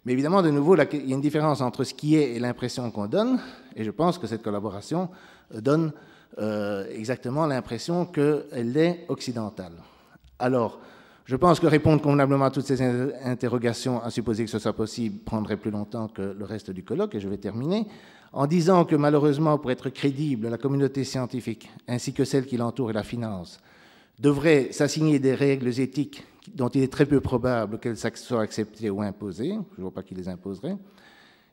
[0.04, 2.90] mais évidemment, de nouveau, il y a une différence entre ce qui est et l'impression
[2.90, 3.38] qu'on donne,
[3.74, 5.08] et je pense que cette collaboration
[5.52, 5.92] donne
[6.38, 9.72] euh, exactement l'impression qu'elle est occidentale.
[10.38, 10.78] Alors,
[11.24, 12.80] je pense que répondre convenablement à toutes ces
[13.22, 17.14] interrogations, à supposer que ce soit possible, prendrait plus longtemps que le reste du colloque,
[17.14, 17.86] et je vais terminer
[18.32, 22.90] en disant que malheureusement, pour être crédible, la communauté scientifique, ainsi que celle qui l'entoure
[22.90, 23.60] et la finance,
[24.18, 26.24] devrait s'assigner des règles éthiques
[26.54, 29.58] dont il est très peu probable qu'elles soient acceptées ou imposées.
[29.72, 30.76] Je ne vois pas qui les imposerait.